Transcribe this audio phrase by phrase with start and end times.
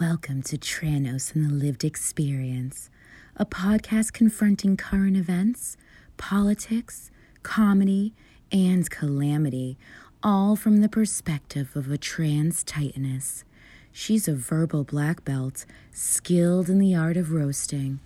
[0.00, 2.88] Welcome to Tranos and the Lived Experience,
[3.34, 5.76] a podcast confronting current events,
[6.16, 7.10] politics,
[7.42, 8.14] comedy,
[8.52, 9.76] and calamity,
[10.22, 13.42] all from the perspective of a trans titaness.
[13.90, 17.98] She's a verbal black belt, skilled in the art of roasting,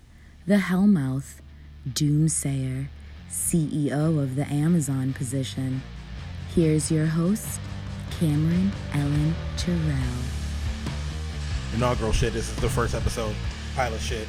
[0.47, 1.41] the Hellmouth,
[1.87, 2.87] Doomsayer,
[3.29, 5.83] CEO of the Amazon position.
[6.55, 7.59] Here's your host,
[8.09, 10.32] Cameron Ellen Terrell.
[11.73, 12.33] Inaugural shit.
[12.33, 13.35] This is the first episode,
[13.75, 14.27] pilot shit.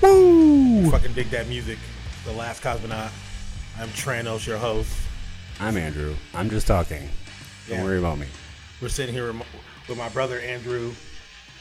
[0.00, 0.90] Woo!
[0.90, 1.78] Fucking dig that music.
[2.24, 3.10] The Last Cosmonaut.
[3.78, 4.92] I'm Tranos, your host.
[5.60, 6.14] I'm Andrew.
[6.34, 7.08] I'm just talking.
[7.68, 7.84] Don't Yeah.
[7.84, 8.26] worry about me.
[8.80, 9.32] We're sitting here
[9.88, 10.92] with my brother Andrew.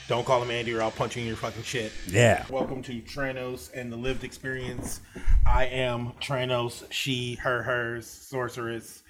[0.07, 1.91] Don't call him Andy or I'll punch you in your fucking shit.
[2.07, 2.45] Yeah.
[2.49, 4.99] Welcome to Tranos and the Lived Experience.
[5.47, 9.03] I am Tranos, she, her, hers, sorceress.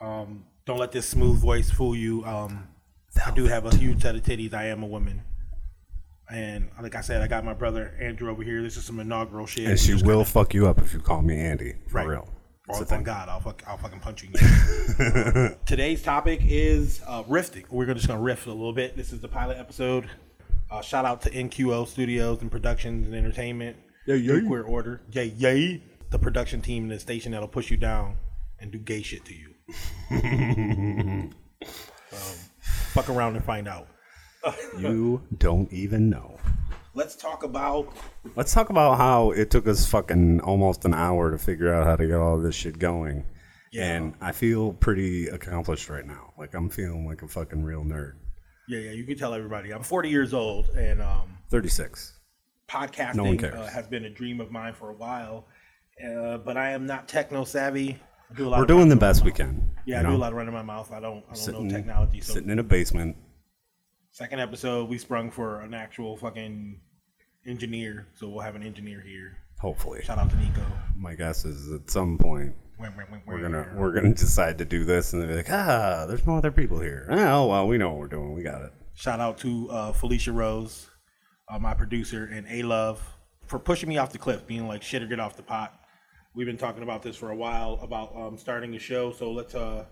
[0.00, 2.24] Um, don't let this smooth voice fool you.
[2.24, 2.66] Um,
[3.24, 4.54] I do have a huge set of titties.
[4.54, 5.22] I am a woman.
[6.32, 8.62] And like I said, I got my brother Andrew over here.
[8.62, 9.64] This is some inaugural shit.
[9.64, 11.74] And We she will fuck you up if you call me Andy.
[11.88, 12.06] For Right.
[12.06, 12.28] real.
[12.72, 13.04] Oh, thank.
[13.04, 14.30] God, I'll, fuck, I'll fucking punch you.
[15.66, 17.64] Today's topic is uh, riffing.
[17.68, 18.96] We're just going to riff a little bit.
[18.96, 20.08] This is the pilot episode.
[20.70, 23.76] Uh, shout out to NQO Studios and Productions and Entertainment.
[24.06, 25.00] Yay, Queer Order.
[25.10, 25.82] Yay, yay.
[26.10, 28.18] The production team and the station that'll push you down
[28.60, 29.54] and do gay shit to you.
[30.12, 31.34] um,
[32.92, 33.88] fuck around and find out.
[34.78, 36.38] You don't even know.
[36.94, 37.92] Let's talk about
[38.36, 41.96] Let's talk about how it took us fucking almost an hour to figure out how
[41.96, 43.24] to get all this shit going.
[43.72, 43.92] Yeah.
[43.94, 46.32] And I feel pretty accomplished right now.
[46.38, 48.14] Like I'm feeling like a fucking real nerd.
[48.68, 48.90] yeah, yeah.
[48.92, 49.72] You can tell everybody.
[49.72, 52.18] I'm 40 years old and um, 36.
[52.68, 53.54] podcasting No one cares.
[53.54, 55.46] uh, has been a dream of mine for a while,
[56.04, 57.98] uh, but I am not techno savvy.
[58.36, 59.70] Do We're doing the best we can.
[59.86, 60.90] Yeah, I do a lot of running my mouth.
[60.92, 62.20] I don't, I don't Sitting- know technology.
[62.20, 63.16] So, Sitting in a basement.
[64.10, 66.80] Second episode, we sprung for an actual fucking
[67.46, 68.06] engineer.
[68.14, 69.38] So we'll have an engineer here.
[69.60, 70.02] Hopefully.
[70.04, 70.62] Shout out to Nico.
[70.96, 72.54] My guess is at some point
[73.26, 76.50] we're gonna we're gonna decide to do this and they're like ah there's no other
[76.50, 79.70] people here oh well we know what we're doing we got it Shout out to
[79.70, 80.90] uh, Felicia Rose,
[81.48, 83.00] uh, my producer, and A Love
[83.46, 85.72] for pushing me off the cliff, being like shit or get off the pot.
[86.34, 89.54] We've been talking about this for a while about um, starting a show, so let's
[89.54, 89.86] uh,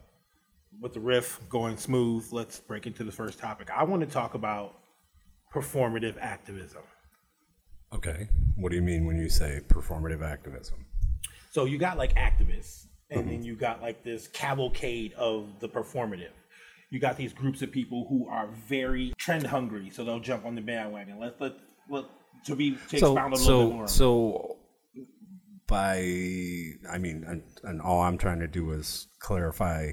[0.80, 3.68] with the riff going smooth, let's break into the first topic.
[3.74, 4.76] I want to talk about
[5.54, 6.82] performative activism.
[7.94, 10.84] okay what do you mean when you say performative activism
[11.50, 13.44] So you got like activists, and then mm-hmm.
[13.44, 16.36] you got like this cavalcade of the performative.
[16.90, 20.54] You got these groups of people who are very trend hungry, so they'll jump on
[20.54, 21.18] the bandwagon.
[21.18, 21.54] Let's let
[21.88, 22.04] let
[22.44, 23.88] to be to so expound a little bit so more.
[23.88, 24.56] so
[25.66, 25.96] by
[26.90, 29.90] i mean and, and all i'm trying to do is clarify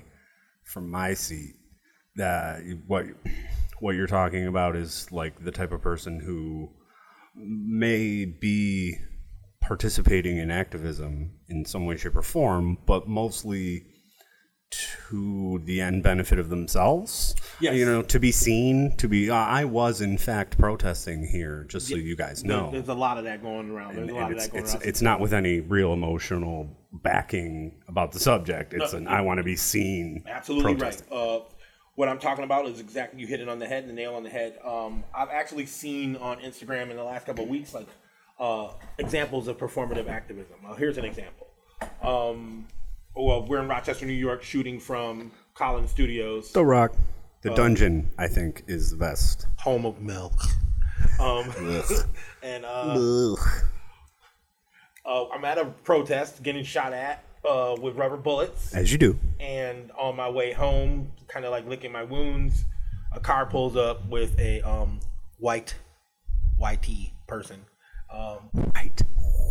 [0.66, 1.56] from my seat
[2.16, 3.06] that what
[3.80, 6.70] what you're talking about is like the type of person who
[7.36, 8.98] may be
[9.62, 13.86] participating in activism in some way shape or form but mostly
[15.10, 19.64] to the end benefit of themselves Yeah, you know to be seen to be i
[19.64, 23.42] was in fact protesting here just so you guys know there's a lot of that
[23.42, 23.96] going around.
[23.96, 24.84] There's and, a lot and of it's that going it's, around.
[24.84, 28.74] it's not with any real emotional backing about the subject.
[28.74, 30.24] It's an I want to be seen.
[30.28, 31.02] Absolutely right.
[31.12, 31.40] Uh,
[31.96, 34.24] what I'm talking about is exactly you hit it on the head, the nail on
[34.24, 34.58] the head.
[34.66, 37.88] Um, I've actually seen on Instagram in the last couple of weeks like
[38.40, 40.58] uh, examples of performative activism.
[40.68, 41.48] Uh, here's an example.
[42.02, 42.68] Um,
[43.16, 46.94] well, we're in Rochester, New York, shooting from Collins Studios, The Rock,
[47.42, 49.48] the Uh, dungeon, I think, is the best.
[49.60, 50.34] home of milk.
[51.20, 51.52] Um,
[52.44, 53.36] and uh,
[55.06, 58.74] uh, I'm at a protest, getting shot at uh, with rubber bullets.
[58.74, 59.20] As you do.
[59.40, 62.66] and on my way home, kind of like licking my wounds,
[63.14, 65.00] a car pulls up with a um,
[65.38, 65.76] white
[66.60, 66.88] YT
[67.28, 67.62] person.
[68.12, 69.02] Um, White,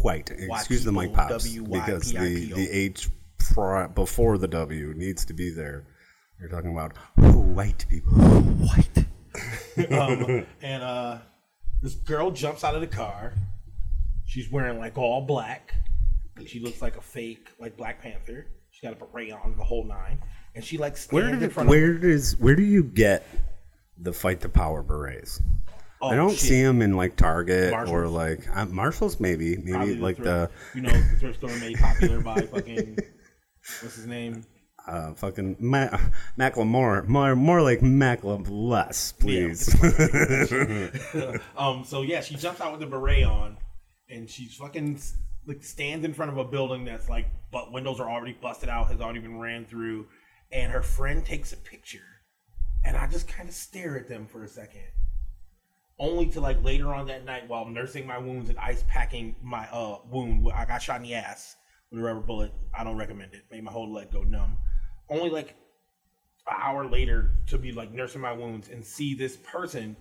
[0.02, 0.30] white.
[0.30, 3.08] Excuse the mic pops because the the H
[3.52, 5.84] pri- before the W needs to be there.
[6.40, 8.12] You're talking about white people.
[8.18, 8.98] white.
[9.92, 11.18] um, and uh,
[11.82, 13.34] this girl jumps out of the car.
[14.26, 15.74] She's wearing like all black.
[16.36, 18.46] And she looks like a fake, like Black Panther.
[18.72, 20.18] She got a beret on the whole nine,
[20.56, 23.24] and she like stands Where in did front of where does where do you get
[23.96, 25.40] the fight the power berets?
[26.02, 26.40] Oh, I don't shit.
[26.40, 30.74] see them in like Target or like uh, Marshalls, maybe maybe Probably like the thrift-
[30.74, 32.98] you know the thrift store made popular by fucking
[33.82, 34.44] what's his name
[34.86, 35.98] uh, fucking Ma-
[36.38, 39.74] Macklemore, more more like Macklem less, please.
[41.56, 43.56] um so yeah she jumps out with the beret on
[44.08, 45.00] and she's fucking
[45.46, 48.88] like stands in front of a building that's like but windows are already busted out
[48.88, 50.06] has already been ran through
[50.52, 52.00] and her friend takes a picture
[52.84, 54.82] and I just kind of stare at them for a second
[55.98, 59.66] only to like later on that night while nursing my wounds and ice packing my
[59.70, 60.46] uh wound.
[60.54, 61.56] I got shot in the ass
[61.94, 62.52] with a rubber bullet.
[62.76, 63.42] I don't recommend it.
[63.50, 64.58] Made my whole leg go numb.
[65.08, 65.54] Only like
[66.48, 69.96] an hour later to be like nursing my wounds and see this person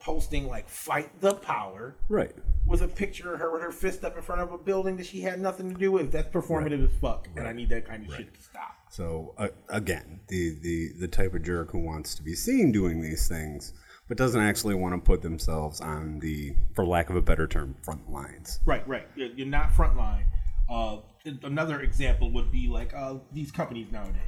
[0.00, 2.34] posting like fight the power Right.
[2.66, 5.06] with a picture of her with her fist up in front of a building that
[5.06, 6.10] she had nothing to do with.
[6.12, 8.76] That's performative as fuck, and I need that kind of shit to stop.
[8.90, 13.02] So uh, again, the, the the type of jerk who wants to be seen doing
[13.02, 13.74] these things,
[14.08, 17.76] but doesn't actually want to put themselves on the, for lack of a better term,
[17.84, 18.58] front lines.
[18.64, 19.06] Right, right.
[19.16, 20.24] You're, you're not frontline.
[20.68, 20.96] Uh,
[21.42, 24.20] another example would be like uh, these companies nowadays.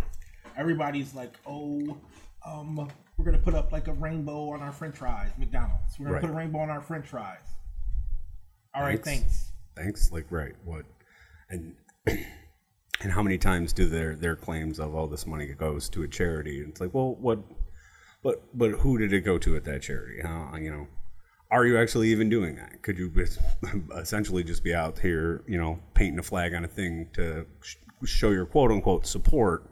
[0.56, 1.96] Everybody's like, oh,
[2.46, 5.98] um, we're gonna put up like a rainbow on our French fries, McDonald's.
[5.98, 6.20] We're gonna Right.
[6.22, 7.40] put a rainbow on our French fries.
[8.74, 9.52] All right, Thanks.
[9.76, 10.10] thanks.
[10.12, 10.54] Like right.
[10.64, 10.84] What?
[11.50, 11.74] And
[12.06, 16.08] and how many times do their their claims of all this money goes to a
[16.08, 16.60] charity?
[16.60, 17.38] It's like, well, what?
[18.22, 20.20] But but who did it go to at that charity?
[20.22, 20.86] How you know?
[21.52, 22.82] Are you actually even doing that?
[22.82, 23.12] Could you
[23.96, 27.76] essentially just be out here, you know, painting a flag on a thing to sh-
[28.04, 29.70] show your quote unquote support,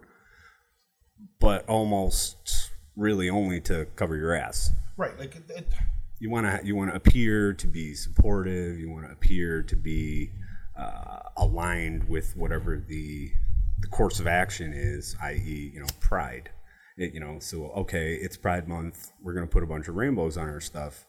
[1.40, 4.70] but almost really only to cover your ass?
[4.98, 5.68] Right, like it, it,
[6.18, 9.74] you want to you want to appear to be supportive you want to appear to
[9.74, 10.30] be
[10.78, 13.32] uh, aligned with whatever the
[13.80, 16.50] the course of action is i.e you know pride
[16.98, 19.94] It- you know so okay it's pride month we're going to put a bunch of
[19.96, 21.06] rainbows on our stuff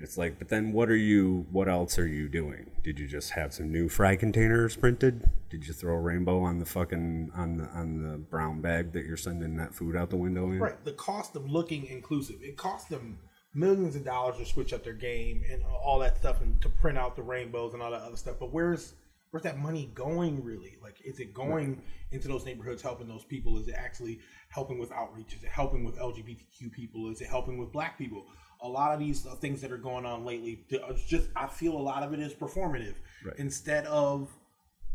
[0.00, 3.30] it's like but then what are you what else are you doing did you just
[3.30, 7.56] have some new fry containers printed did you throw a rainbow on the fucking on
[7.56, 10.84] the on the brown bag that you're sending that food out the window in right.
[10.84, 12.36] The cost of looking inclusive.
[12.42, 13.18] It cost them
[13.54, 16.98] millions of dollars to switch up their game and all that stuff, and to print
[16.98, 18.36] out the rainbows and all that other stuff.
[18.38, 18.94] But where's
[19.30, 20.44] where's that money going?
[20.44, 21.80] Really, like, is it going
[22.10, 23.58] into those neighborhoods, helping those people?
[23.58, 25.34] Is it actually helping with outreach?
[25.34, 27.10] Is it helping with LGBTQ people?
[27.10, 28.26] Is it helping with Black people?
[28.64, 30.64] A lot of these uh, things that are going on lately,
[31.06, 32.94] just I feel a lot of it is performative
[33.24, 33.34] Right.
[33.38, 34.30] instead of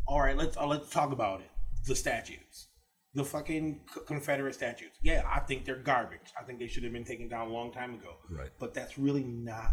[0.06, 0.36] all right.
[0.36, 1.50] Let's uh, let's talk about it.
[1.86, 2.66] The statues
[3.14, 4.92] the fucking C- Confederate statues.
[5.02, 6.32] Yeah, I think they're garbage.
[6.40, 8.14] I think they should have been taken down a long time ago.
[8.30, 8.50] Right.
[8.60, 9.72] But that's really not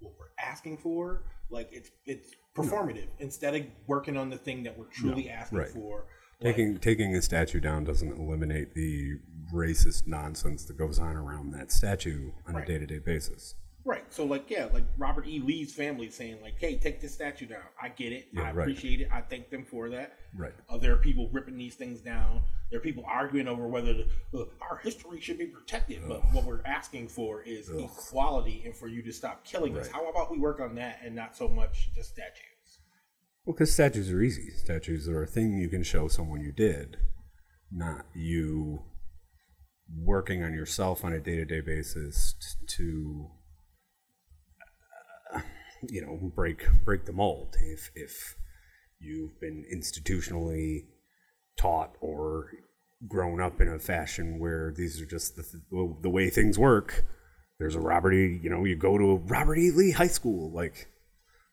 [0.00, 1.22] what we're asking for.
[1.50, 5.68] Like it's it's performative instead of working on the thing that we're truly asking right.
[5.68, 6.06] for.
[6.40, 9.18] like- Taking taking a statue down doesn't eliminate the
[9.52, 12.64] racist nonsense that goes on around that statue on Right.
[12.64, 13.54] a day to day basis.
[13.84, 14.02] Right.
[14.12, 15.38] So like yeah, like Robert E.
[15.38, 18.26] Lee's family saying like, "Hey, take this statue down." I get it.
[18.32, 18.62] Yeah, I right.
[18.64, 19.08] appreciate it.
[19.12, 20.18] I thank them for that.
[20.36, 20.52] Right.
[20.68, 22.42] Uh, there are people ripping these things down.
[22.68, 23.94] There are people arguing over whether
[24.32, 26.02] the, our history should be protected.
[26.08, 29.86] But what we're asking for is equality and for you to stop killing us.
[29.86, 32.80] How about we work on that and not so much the statues?
[33.44, 34.50] Well, because statues are easy.
[34.50, 36.96] Statues are a thing you can show someone you did,
[37.70, 38.82] not you
[39.94, 43.30] working on yourself on a day to day basis t- to,
[45.34, 45.40] uh,
[45.88, 47.56] you know, break break the mold.
[47.60, 48.36] If if
[48.98, 50.86] you've been institutionally
[51.56, 52.50] taught or
[53.06, 57.04] grown up in a fashion where these are just the, the, the way things work.
[57.58, 58.38] There's a Robert E.
[58.42, 59.70] You know, you go to a Robert E.
[59.70, 60.52] Lee High School.
[60.52, 60.88] Like,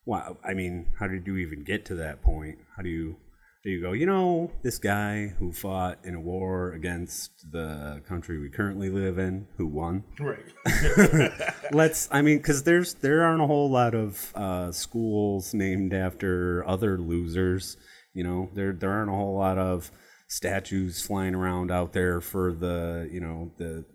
[0.04, 0.36] wow.
[0.44, 2.58] I mean, how did you even get to that point?
[2.76, 3.16] How do you
[3.64, 3.92] do you go?
[3.92, 9.18] You know, this guy who fought in a war against the country we currently live
[9.18, 10.04] in, who won.
[10.20, 11.32] Right.
[11.72, 12.06] Let's.
[12.12, 16.98] I mean, because there's there aren't a whole lot of uh, schools named after other
[16.98, 17.78] losers.
[18.12, 19.90] You know, there there aren't a whole lot of
[20.28, 23.86] statues flying around out there for the you know the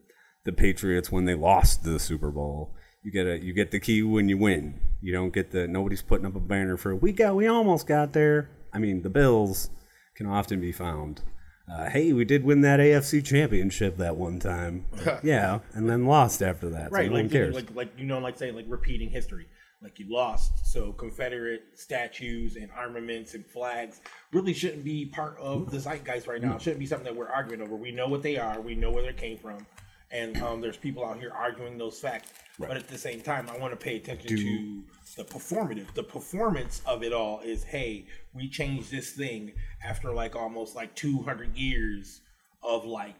[0.45, 2.73] the Patriots when they lost the Super Bowl.
[3.03, 4.79] You get a you get the key when you win.
[4.99, 8.13] You don't get the nobody's putting up a banner for we got we almost got
[8.13, 8.49] there.
[8.73, 9.69] I mean, the Bills
[10.15, 11.21] can often be found.
[11.71, 14.85] Uh, hey, we did win that AFC championship that one time.
[15.23, 16.91] yeah, and then lost after that.
[16.91, 17.07] right.
[17.09, 17.55] So Like, cares.
[17.55, 19.47] like like you know, like saying like repeating history.
[19.81, 24.01] Like you lost, so Confederate statues and armaments and flags
[24.33, 26.55] really shouldn't be part of the zeitgeist right now.
[26.55, 27.77] It shouldn't be something that we're arguing over.
[27.77, 28.59] We know what they are.
[28.59, 29.65] We know where they came from,
[30.11, 32.29] and um, there's people out here arguing those facts.
[32.57, 34.83] But at the same time, I want to pay attention to
[35.15, 35.93] the performative.
[35.93, 40.93] The performance of it all is, hey, we changed this thing after like almost like
[40.95, 42.21] 200 years
[42.61, 43.15] of like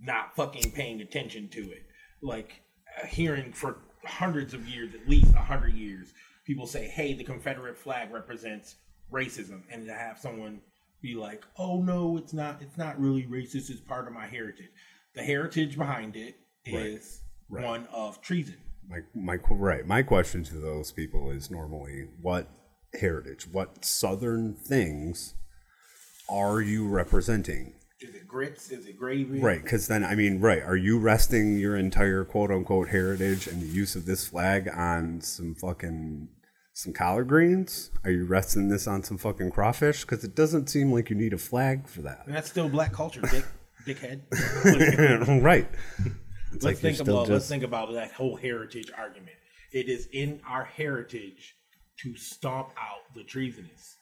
[0.00, 1.84] not fucking paying attention to it.
[2.22, 2.62] Like
[3.02, 6.12] uh, hearing for hundreds of years, at least a hundred years,
[6.46, 8.76] people say, "Hey, the Confederate flag represents
[9.12, 10.60] racism," and to have someone
[11.02, 12.62] be like, "Oh no, it's not.
[12.62, 13.70] It's not really racist.
[13.70, 14.70] It's part of my heritage."
[15.14, 17.64] The heritage behind it is Right.
[17.64, 18.56] one of treason.
[18.88, 22.48] my my right my question to those people is normally what
[22.98, 25.34] heritage what southern things
[26.28, 28.70] are you representing Is it grits?
[28.70, 29.40] Is it gravy?
[29.40, 30.62] Right, because then I mean, right?
[30.62, 35.20] Are you resting your entire quote unquote heritage and the use of this flag on
[35.20, 36.28] some fucking
[36.72, 37.90] some collard greens?
[38.04, 40.00] Are you resting this on some fucking crawfish?
[40.02, 42.22] Because it doesn't seem like you need a flag for that.
[42.26, 43.44] And that's still black culture, dick,
[43.86, 45.42] dickhead.
[45.42, 45.68] right.
[46.52, 49.36] let's like think still about let's think about that whole heritage argument.
[49.72, 51.54] It is in our heritage
[52.02, 53.96] to stomp out the treasonous.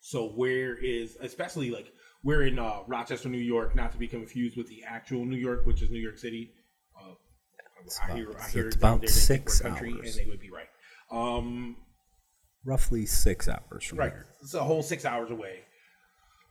[0.00, 1.92] So where is especially like
[2.24, 5.66] we're in uh, Rochester, New York, not to be confused with the actual New York,
[5.66, 6.52] which is New York City.
[7.00, 7.12] Uh,
[8.08, 10.16] I hear, I hear it's about there they think we're six country, hours.
[10.16, 10.66] and they would be right.
[11.10, 11.76] Um,
[12.64, 14.12] roughly six hours from Right.
[14.12, 14.26] here.
[14.42, 15.60] It's a whole six hours away.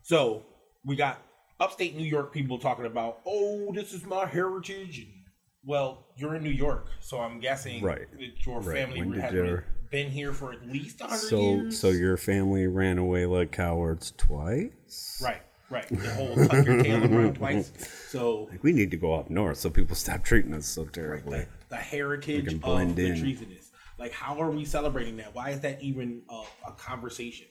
[0.03, 0.45] So
[0.85, 1.21] we got
[1.59, 4.99] upstate New York people talking about, oh, this is my heritage.
[4.99, 5.07] And,
[5.65, 8.07] well, you're in New York, so I'm guessing Right.
[8.19, 8.77] that your Right.
[8.77, 11.79] family When has your- been here for at least 100 So, years.
[11.79, 15.19] so your family ran away like cowards twice.
[15.23, 15.87] Right, right.
[15.89, 17.71] The whole tuck your tail around twice.
[18.09, 21.39] So We need to go up north so people stop treating us so terribly.
[21.39, 23.19] the, the heritage of blend the in.
[23.19, 23.71] treasonous.
[23.97, 25.33] Like, how are we celebrating that?
[25.33, 27.47] Why is that even a, a conversation?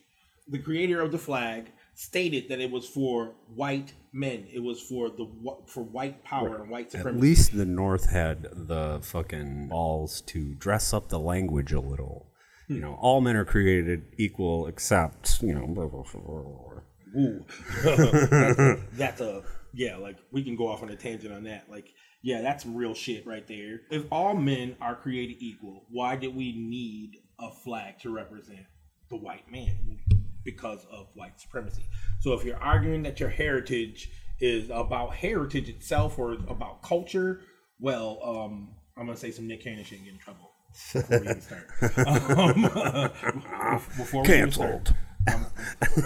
[0.48, 4.46] The creator of the flag stated that it was for white men.
[4.52, 5.26] It was for the
[5.66, 7.16] for white power and white supremacy.
[7.16, 12.26] At least the North had the fucking balls to dress up the language a little.
[12.68, 12.82] You hmm.
[12.82, 16.82] know, all men are created equal except, you know, blah, blah, blah, blah, blah.
[17.18, 17.44] Ooh.
[17.82, 19.96] that's, a, that's a yeah.
[19.96, 21.70] Like we can go off on a tangent on that.
[21.70, 23.80] Like yeah, that's some real shit right there.
[23.90, 28.66] If all men are created equal, why did we need a flag to represent
[29.08, 30.00] the white man?
[30.46, 31.82] Because of white supremacy.
[32.20, 34.08] So if you're arguing that your heritage
[34.40, 37.40] is about heritage itself or about culture,
[37.80, 40.52] well, um, I'm gonna say some Nick Cannon shit and get in trouble.
[40.92, 41.66] Before we even start.
[42.38, 42.62] Um,
[43.96, 44.94] before we even start, Canceled.
[45.28, 45.46] I'm-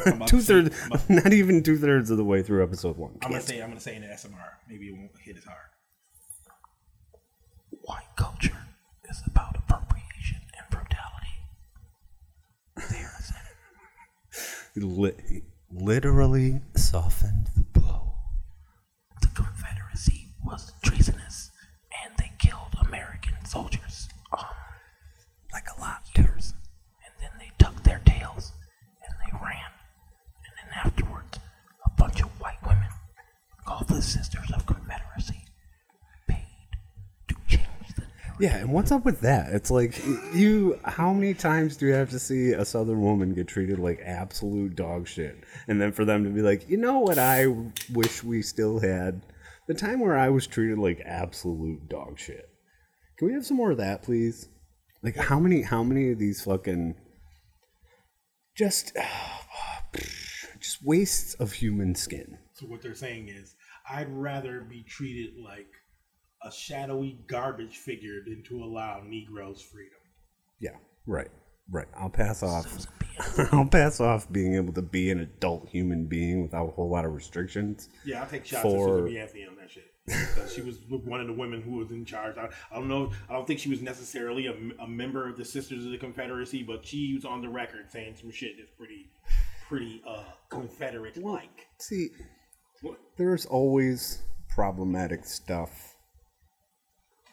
[0.06, 2.96] I'm about to Two say- thirds, not even two thirds of the way through episode
[2.96, 3.18] one.
[3.22, 4.54] I'm gonna say I'm gonna say in ASMR.
[4.68, 5.58] Maybe it won't hit as hard.
[7.82, 8.56] White culture
[9.08, 11.34] is about appropriation and brutality.
[12.76, 13.49] There I said it.
[14.76, 18.12] Li- literally softened the blow.
[19.20, 21.50] The Confederacy was treasonous,
[22.04, 24.08] and they killed American soldiers.
[24.32, 24.44] Um,
[25.52, 26.54] like a lot, years.
[27.04, 28.52] And then they tucked their tails
[29.06, 29.70] and they ran.
[30.44, 31.38] And then afterwards,
[31.86, 32.88] a bunch of white women,
[33.66, 35.44] called the Sisters of Confederacy,
[36.28, 36.46] paid
[37.28, 38.29] to change the narrative.
[38.40, 39.52] Yeah, and what's up with that?
[39.52, 40.80] It's like you.
[40.84, 44.74] How many times do you have to see a Southern woman get treated like absolute
[44.74, 47.18] dog shit, and then for them to be like, you know what?
[47.18, 47.48] I
[47.92, 49.20] wish we still had
[49.68, 52.48] the time where I was treated like absolute dog shit.
[53.18, 54.48] Can we have some more of that, please?
[55.02, 55.60] Like how many?
[55.60, 56.94] How many of these fucking
[58.56, 58.96] just
[60.58, 62.38] just wastes of human skin?
[62.54, 63.54] So what they're saying is,
[63.86, 65.68] I'd rather be treated like
[66.42, 69.98] a shadowy garbage figure than to allow Negroes freedom.
[70.60, 71.30] Yeah, right,
[71.70, 71.88] right.
[71.96, 72.86] I'll pass off.
[73.52, 77.04] I'll pass off being able to be an adult human being without a whole lot
[77.04, 77.88] of restrictions.
[78.04, 79.46] Yeah, I'll take shots For- at Susan B.
[79.46, 79.84] On that shit.
[80.34, 82.36] 'Cause she was one of the women who was in charge.
[82.36, 83.12] I, I don't know.
[83.28, 86.64] I don't think she was necessarily a, a member of the Sisters of the Confederacy,
[86.64, 89.08] but she was on the record saying some shit that's pretty,
[89.68, 91.68] pretty uh, Confederate like.
[91.78, 92.08] See,
[93.18, 95.89] there's always problematic stuff,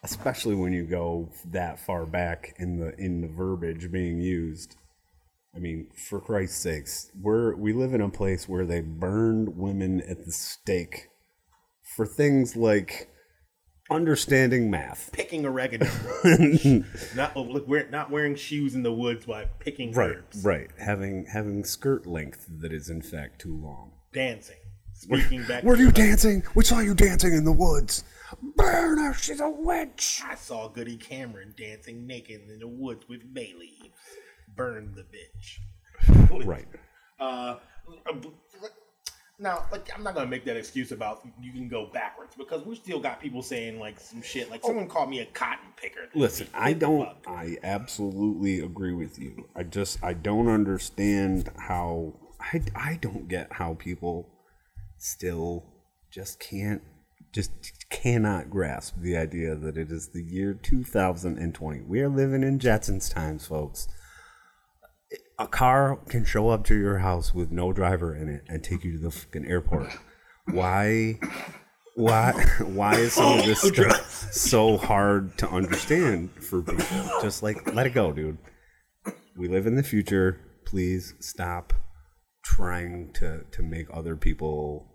[0.02, 4.76] especially when you go that far back in the in the verbiage being used.
[5.54, 10.00] I mean, for Christ's sakes, we're we live in a place where they burned women
[10.02, 11.08] at the stake
[11.96, 13.08] for things like
[13.90, 15.10] understanding math.
[15.12, 15.86] Picking oregano,
[17.14, 20.68] not oh, not wearing shoes in the woods while picking Right, herbs, right.
[20.78, 23.92] Having having skirt length that is in fact too long.
[24.12, 24.56] dancing.
[24.92, 26.42] Speaking back, Were you dancing?
[26.56, 28.02] We saw you dancing in the woods.
[28.42, 30.22] Burn her, she's a witch.
[30.24, 33.98] I saw Goody Cameron dancing naked in the woods with bay leaves.
[34.54, 36.46] Burn the bitch.
[36.46, 36.66] Right.
[37.18, 37.56] Uh,
[39.40, 42.74] now, like, I'm not gonna make that excuse about you can go backwards because we
[42.74, 44.50] still got people saying like some shit.
[44.50, 46.08] Like someone called me a cotton picker.
[46.14, 47.06] Listen, I don't.
[47.06, 47.22] fuck?
[47.26, 49.48] I absolutely agree with you.
[49.54, 54.28] I just I don't understand how I I don't get how people
[54.96, 55.64] still
[56.10, 56.82] just can't
[57.32, 57.50] just
[57.90, 61.82] cannot grasp the idea that it is the year 2020.
[61.82, 63.88] We are living in Jetsons times, folks.
[65.38, 68.84] A car can show up to your house with no driver in it and take
[68.84, 69.90] you to the fucking airport.
[70.46, 71.18] Why?
[71.94, 72.32] Why?
[72.62, 77.10] Why is some of this oh, stuff so hard to understand for people?
[77.22, 78.38] Just like let it go, dude.
[79.36, 80.40] We live in the future.
[80.64, 81.72] Please stop
[82.42, 84.87] trying to to make other people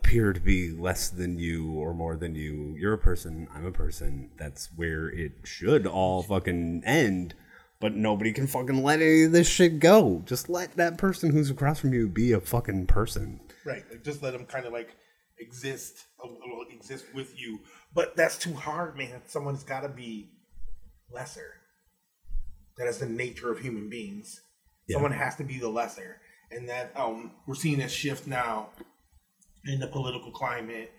[0.00, 2.74] appear to be less than you or more than you.
[2.78, 4.30] You're a person, I'm a person.
[4.38, 7.34] That's where it should all fucking end.
[7.80, 10.22] But nobody can fucking let any of this shit go.
[10.26, 13.40] Just let that person who's across from you be a fucking person.
[13.64, 13.84] Right.
[13.90, 14.96] Like, just let them kind of like
[15.38, 16.06] exist,
[16.70, 17.60] exist with you.
[17.94, 19.22] But that's too hard, man.
[19.26, 20.30] Someone's got to be
[21.10, 21.54] lesser.
[22.78, 24.40] That is the nature of human beings.
[24.88, 24.94] Yeah.
[24.96, 28.70] Someone has to be the lesser, and that um, we're seeing a shift now
[29.66, 30.92] in the political climate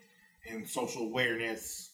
[0.50, 1.92] and social awareness,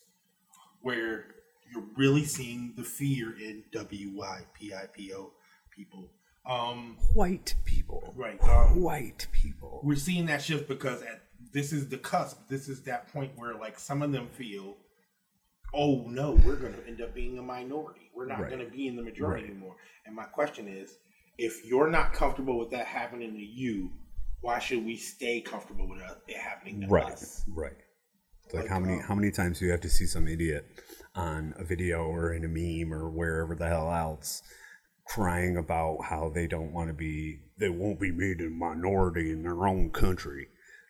[0.81, 1.25] where
[1.71, 5.31] you're really seeing the fear in WYPIPO
[5.71, 6.09] people.
[6.45, 8.13] Um, White people.
[8.15, 8.41] right.
[8.43, 9.81] Um, White people.
[9.83, 12.47] we're seeing that shift because at this is the cusp.
[12.47, 14.77] This is that point where like some of them feel,
[15.73, 18.09] oh no, we're going to end up being a minority.
[18.15, 18.49] We're not Right.
[18.51, 19.51] going to be in the majority Right.
[19.51, 19.75] anymore.
[20.05, 20.97] And my question is,
[21.37, 23.91] if you're not comfortable with that happening to you,
[24.41, 27.13] why should we stay comfortable with uh, it happening to Right.
[27.13, 27.43] us?
[27.47, 27.71] Right.
[28.45, 30.27] It's like, Like, how many um, how many times do you have to see some
[30.27, 30.65] idiot
[31.15, 34.41] on a video or in a meme or wherever the hell else
[35.07, 39.43] crying about how they don't want to be they won't be made a minority in
[39.43, 40.47] their own country.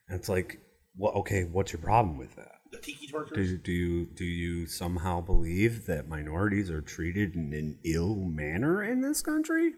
[0.09, 0.59] And it's like,
[0.95, 2.51] well, okay, what's your problem with that?
[2.71, 3.47] The tiki torturers.
[3.51, 8.83] Do, do you do you somehow believe that minorities are treated in an ill manner
[8.83, 9.71] in this country?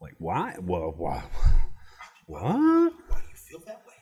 [0.00, 0.56] Like why?
[0.60, 1.24] Well, why?
[2.26, 2.42] What?
[2.42, 2.90] Why
[3.20, 3.94] do you feel that way?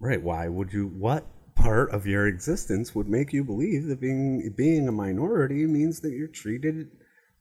[0.00, 0.22] Right.
[0.22, 0.86] Why would you?
[0.88, 6.00] What part of your existence would make you believe that being being a minority means
[6.00, 6.88] that you're treated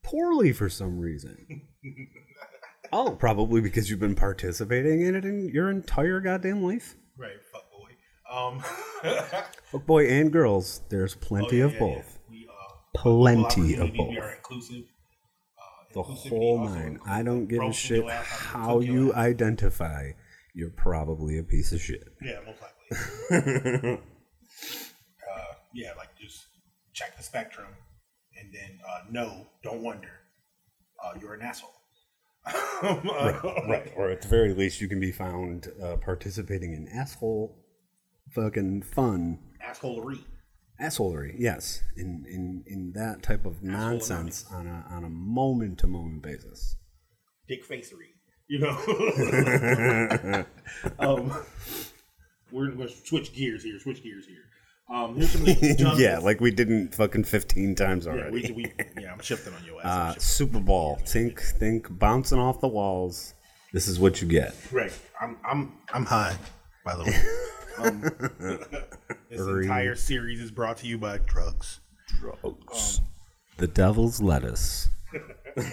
[0.04, 1.62] poorly for some reason?
[2.92, 6.96] oh, probably because you've been participating in it in your entire goddamn life.
[7.18, 7.90] Right, fuck boy.
[8.30, 8.60] Um,
[9.72, 12.20] Fuck boy and girls, there's plenty Oh, yeah, of yeah, both.
[12.30, 12.30] yeah.
[12.30, 14.24] We, uh, Plenty of opportunity, We both.
[14.24, 14.84] are inclusive.
[15.98, 17.00] The whole nine.
[17.06, 20.12] I don't give a shit your ass, I can how you identify.
[20.54, 22.08] You're probably a piece of shit.
[22.22, 23.92] Yeah, most likely.
[23.94, 26.48] uh, yeah, like just
[26.94, 27.68] check the spectrum,
[28.40, 30.12] and then uh, no, don't wonder.
[31.04, 31.74] Uh, you're an asshole.
[32.82, 33.92] right.
[33.96, 37.58] Or at the very least, you can be found uh, participating in asshole
[38.32, 39.40] fucking fun.
[39.66, 40.20] Assholery.
[40.82, 41.84] Assholery, yes.
[41.96, 46.76] In, in, in that type of nonsense on a, on a moment to moment basis.
[47.48, 48.14] Dick facery.
[48.48, 48.70] You know.
[51.00, 51.36] um,
[52.52, 53.80] we're going to switch gears here.
[53.80, 54.44] Switch gears here.
[54.90, 55.62] Um, here's some of
[56.00, 58.54] yeah, like we didn't fucking 15 times yeah, already.
[58.54, 59.86] we, we, yeah, I'm shifting on your ass.
[60.16, 60.98] uh, Super Bowl.
[61.06, 63.34] Think, think bouncing off the walls.
[63.74, 64.56] This is what you get.
[64.72, 64.94] Right.
[65.22, 66.38] I'm I'm I'm high,
[66.86, 67.22] by the way.
[67.78, 68.02] Um,
[69.30, 71.80] this entire series is brought to you by drugs.
[72.20, 73.02] Drugs.
[73.58, 74.90] the devil's lettuce.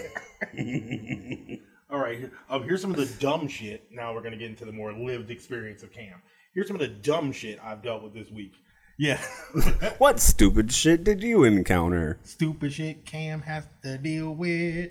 [1.90, 2.30] All right.
[2.50, 3.88] Um, here's some of the dumb shit.
[3.90, 6.20] Now we're gonna get into the more lived experience of Cam.
[6.54, 8.52] Here's some of the dumb shit I've dealt with this week.
[8.98, 9.20] Yeah.
[9.98, 12.18] What stupid shit did you encounter?
[12.24, 14.90] Stupid shit Cam has to deal with.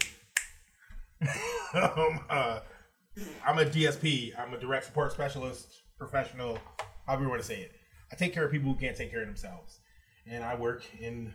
[1.73, 2.60] um, uh,
[3.45, 4.38] I'm a DSP.
[4.38, 6.58] I'm a direct support specialist, professional,
[7.05, 7.71] however you want to say it.
[8.11, 9.79] I take care of people who can't take care of themselves.
[10.29, 11.33] And I work in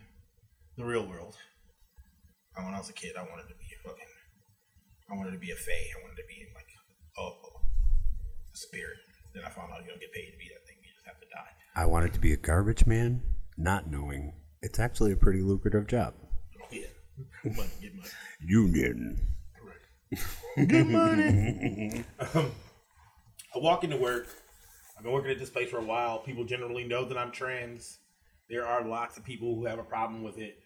[0.76, 1.36] the real world.
[2.56, 4.06] And when I was a kid, I wanted to be a fucking,
[5.10, 5.72] I wanted to be a fae.
[5.72, 6.66] I wanted to be like
[7.18, 7.30] a, a
[8.54, 8.96] spirit.
[9.34, 10.76] Then I found out you don't get paid to be that thing.
[10.82, 11.50] You just have to die.
[11.76, 13.22] I wanted to be a garbage man,
[13.56, 16.14] not knowing it's actually a pretty lucrative job.
[16.60, 16.86] Oh, yeah.
[17.44, 18.08] money, get money.
[18.40, 19.20] Union.
[20.56, 22.04] Good money.
[22.34, 22.50] um,
[23.54, 24.28] I walk into work.
[24.98, 26.18] I've been working at this place for a while.
[26.18, 27.98] People generally know that I'm trans.
[28.50, 30.58] There are lots of people who have a problem with it.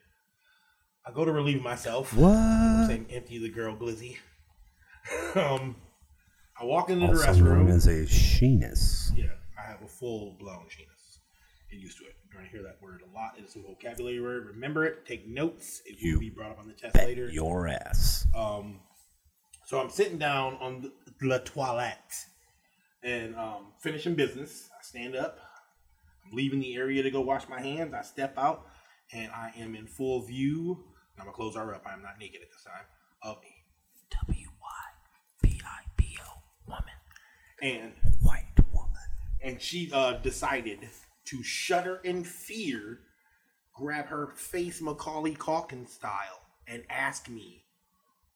[1.06, 2.14] I go to relieve myself.
[2.14, 2.86] What?
[2.86, 4.16] Saying empty the girl glizzy.
[5.34, 5.76] um,
[6.58, 9.10] I walk into the Also known as a sheenus.
[9.14, 9.26] Yeah,
[9.62, 11.18] I have a full blown penis.
[11.70, 12.14] Get used to it.
[12.24, 13.32] You're gonna hear that word a lot.
[13.36, 14.46] It's a vocabulary word.
[14.46, 15.04] Remember it.
[15.04, 15.82] Take notes.
[15.84, 17.28] It You will be brought up on the test later.
[17.28, 18.26] your ass.
[18.34, 18.80] Um,
[19.66, 22.14] so I'm sitting down on the, la toilette
[23.02, 24.70] and um, finishing business.
[24.78, 25.38] I stand up.
[26.24, 27.94] I'm leaving the area to go wash my hands.
[27.94, 28.66] I step out
[29.12, 30.84] and I am in full view.
[31.18, 31.84] I'm gonna close her up.
[31.86, 32.84] I am not naked at this time.
[33.22, 36.82] Of a W Y P I P O woman.
[37.60, 38.90] And White woman.
[39.42, 40.88] and she uh, decided
[41.26, 43.00] to shudder in fear,
[43.74, 47.64] grab her face Macaulay Culkin style, and ask me,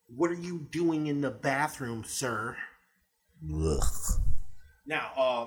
[0.09, 2.57] "What are you doing in the bathroom, sir?"
[3.53, 3.83] Ugh.
[4.87, 5.47] Now, uh,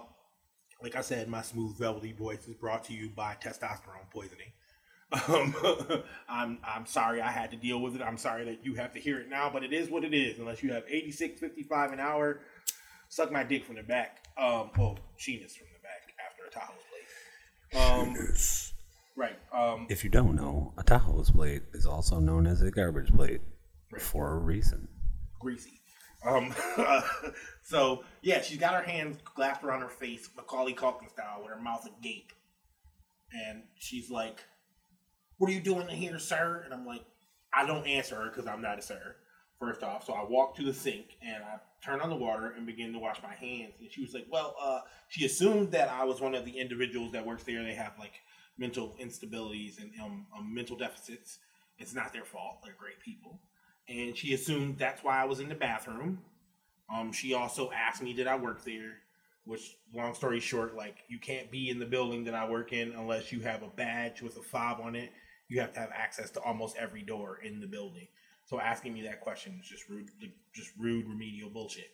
[0.81, 4.51] like I said, my smooth velvety voice is brought to you by testosterone poisoning.
[5.27, 5.55] Um,
[6.29, 8.01] I'm I'm sorry I had to deal with it.
[8.03, 10.37] I'm sorry that you have to hear it now, but it is what it is.
[10.37, 12.41] Unless you have 86, 55 an hour,
[13.07, 14.23] suck my dick from the back.
[14.37, 17.81] Um, well, Sheenus from the back after a Tahou's plate.
[17.81, 18.15] Um,
[19.17, 19.39] right.
[19.51, 23.41] Um, If you don't know, a Tahou's plate is also known as a garbage plate
[23.97, 24.87] for a reason.
[25.39, 25.78] greasy.
[26.25, 26.53] Um,
[27.61, 31.61] so yeah, she's got her hands clasped around her face, Macaulay Culkin style, with her
[31.61, 32.33] mouth agape,
[33.33, 34.43] and she's like,
[35.37, 37.05] "What are you doing in here, sir?" And I'm like,
[37.53, 39.15] "I don't answer her because I'm not a sir."
[39.59, 42.65] First off, so I walk to the sink and I turn on the water and
[42.65, 43.75] begin to wash my hands.
[43.79, 47.11] And she was like, "Well, uh, she assumed that I was one of the individuals
[47.13, 47.63] that works there.
[47.63, 48.21] They have like
[48.57, 51.39] mental instabilities and um, um, mental deficits.
[51.77, 52.59] It's not their fault.
[52.63, 53.41] They're great people."
[53.89, 56.19] And she assumed that's why I was in the bathroom.
[56.93, 58.97] Um, she also asked me did I work there,
[59.45, 62.93] which, long story short, like you can't be in the building that I work in
[62.93, 65.11] unless you have a badge with a fob on it.
[65.47, 68.07] You have to have access to almost every door in the building.
[68.45, 70.09] So asking me that question is just rude,
[70.53, 71.89] just rude remedial bullshit.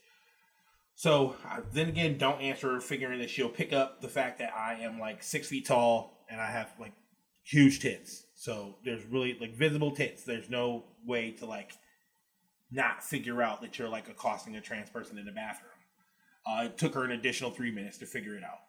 [0.95, 4.53] So I, then again, don't answer her, figuring that she'll pick up the fact that
[4.55, 6.93] I am like six feet tall and I have like
[7.43, 8.25] huge tits.
[8.36, 10.23] So there's really like visible tits.
[10.23, 11.73] There's no way to like
[12.71, 15.71] not figure out that you're like accosting a trans person in the bathroom.
[16.45, 18.60] Uh, it took her an additional three minutes to figure it out.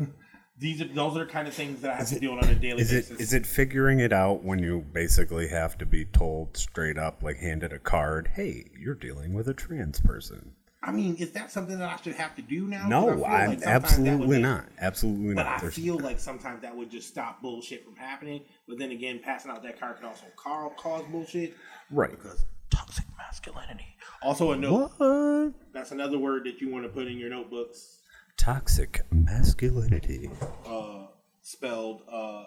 [0.00, 0.06] Uh,
[0.58, 2.50] these are those are the kind of things that I have to deal with on
[2.50, 3.20] a daily Is it basis.
[3.20, 7.36] is it figuring it out when you basically have to be told straight up, like
[7.38, 10.54] handed a card, "Hey, you're dealing with a trans person"?
[10.84, 12.88] I mean, is that something that I should have to do now?
[12.88, 14.64] No, like sometimes absolutely not.
[14.80, 15.56] Absolutely But not.
[15.58, 18.42] I There's- feel like sometimes that would just stop bullshit from happening.
[18.66, 21.54] But then again, passing out that card can also cause bullshit.
[21.90, 22.10] right.
[22.10, 23.96] Because toxic masculinity.
[24.22, 24.92] Also, a note.
[24.98, 25.52] What?
[25.72, 27.98] That's another word that you want to put in your notebooks.
[28.36, 30.30] Toxic masculinity.
[30.66, 31.06] uh,
[31.42, 32.44] spelled uh,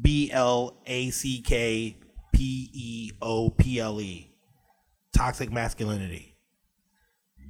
[0.00, 1.96] B L A C K
[2.32, 4.30] P E O P L E.
[5.16, 6.36] Toxic masculinity.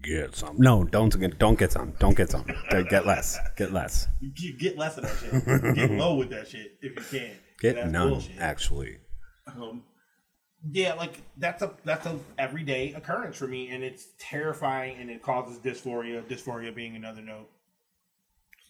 [0.02, 0.56] Get some.
[0.58, 1.38] No, don't get.
[1.38, 1.92] Don't get some.
[2.00, 2.44] Don't get some.
[2.90, 3.38] Get less.
[3.56, 4.08] Get less.
[4.20, 5.74] You get- get less of that shit.
[5.76, 7.30] get low with that shit if you can.
[7.60, 8.08] Get none.
[8.10, 8.38] bullshit.
[8.40, 8.96] Actually,
[9.46, 9.84] Um,
[10.70, 15.22] yeah, like that's a that's a everyday occurrence for me, and it's terrifying, and it
[15.22, 16.22] causes dysphoria.
[16.22, 17.48] Dysphoria being another note.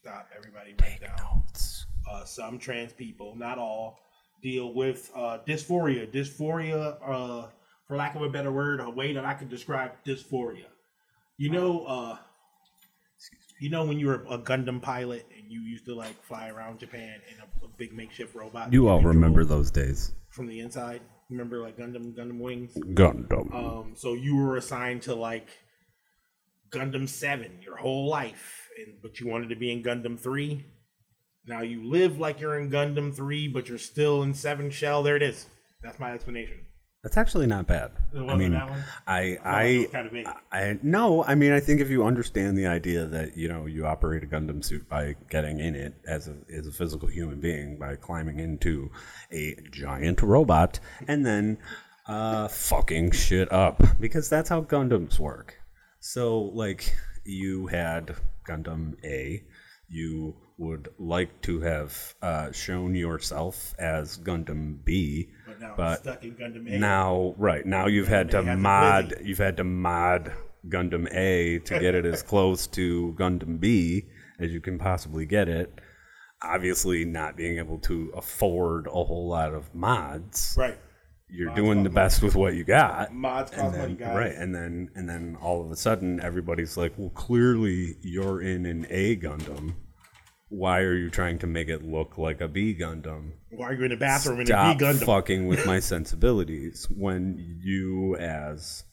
[0.00, 1.16] Stop, everybody, write down.
[1.36, 1.86] notes.
[2.10, 4.00] uh, some trans people, not all,
[4.42, 6.10] deal with uh, dysphoria.
[6.10, 7.46] Dysphoria, uh,
[7.86, 10.64] for lack of a better word, a way that I could describe dysphoria.
[11.36, 12.16] You know, uh,
[13.60, 16.80] you know when you were a Gundam pilot and you used to like fly around
[16.80, 18.72] Japan in a, a big makeshift robot.
[18.72, 20.12] You all remember those days.
[20.30, 21.00] from the inside.
[21.32, 22.74] Remember like Gundam Gundam wings.
[22.74, 23.54] Gundam.
[23.54, 25.48] Um, so you were assigned to like
[26.70, 30.66] Gundam Seven your whole life, and but you wanted to be in Gundam Three.
[31.46, 35.02] Now you live like you're in Gundam Three, but you're still in Seven Shell.
[35.02, 35.46] There it is.
[35.82, 36.66] That's my explanation.
[37.02, 37.90] That's actually not bad.
[38.16, 38.84] I mean, that one?
[39.08, 40.58] I, thought it was I.
[40.58, 41.24] I, no.
[41.24, 44.26] I mean, I think if you understand the idea that you know you operate a
[44.26, 48.38] Gundam suit by getting in it as a as a physical human being by climbing
[48.38, 48.92] into
[49.32, 51.58] a giant robot and then
[52.06, 55.56] uh, fucking shit up because that's how Gundams work.
[56.00, 58.16] So, like, you had
[58.48, 59.42] Gundam A,
[59.88, 65.30] you would like to have uh, shown yourself as Gundam B,
[65.76, 66.78] But now I'm stuck in Gundam A.
[66.78, 69.14] now, right now, you've had to mod.
[69.22, 70.32] You've had to mod
[70.68, 74.06] Gundam A to get it as close to Gundam B
[74.38, 75.80] as you can possibly get it.
[76.42, 80.76] Obviously, not being able to afford a whole lot of mods, right.
[81.28, 83.12] you're Mods doing the best with what you got.
[83.14, 84.16] Mods cost And money, guys.
[84.16, 88.66] right, and then and then all of a sudden, everybody's like, "Well, clearly you're in
[88.66, 89.74] an A Gundam.
[90.52, 93.84] Why are you trying to make it look like a B Gundam?" Why are you
[93.84, 95.06] in the bathroom in a stop B Gundam?
[95.06, 98.84] fucking with my sensibilities when you as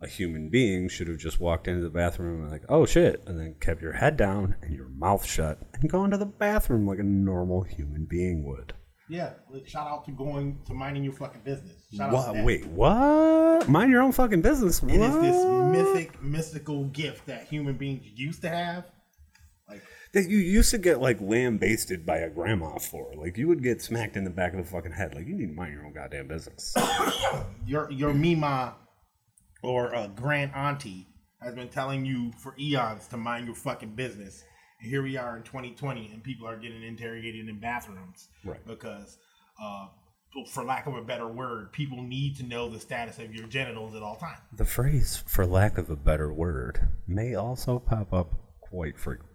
[0.00, 3.40] a human being should have just walked into the bathroom and like oh shit and
[3.40, 6.98] then kept your head down and your mouth shut and gone to the bathroom like
[7.00, 8.74] a normal human being would
[9.08, 9.32] Yeah.
[9.66, 11.72] Shout out to going to minding your fucking business.
[11.96, 12.44] Shout out to what that.
[12.44, 17.76] wait what mind your own fucking business It is this mythic, mystical gift that human
[17.76, 18.84] beings used to have.
[20.14, 23.62] Like that you used to get like lambasted by a grandma for like you would
[23.62, 25.84] get smacked in the back of the fucking head like you need to mind your
[25.84, 26.74] own goddamn business
[27.66, 28.76] your your Mima
[29.62, 31.06] or uh, grand auntie
[31.42, 34.44] has been telling you for eons to mind your fucking business.
[34.80, 38.64] And here we are in 2020, and people are getting interrogated in bathrooms Right.
[38.66, 39.18] because,
[39.62, 39.86] uh,
[40.52, 43.94] for lack of a better word, people need to know the status of your genitals
[43.94, 44.38] at all times.
[44.52, 49.27] The phrase, for lack of a better word, may also pop up quite frequently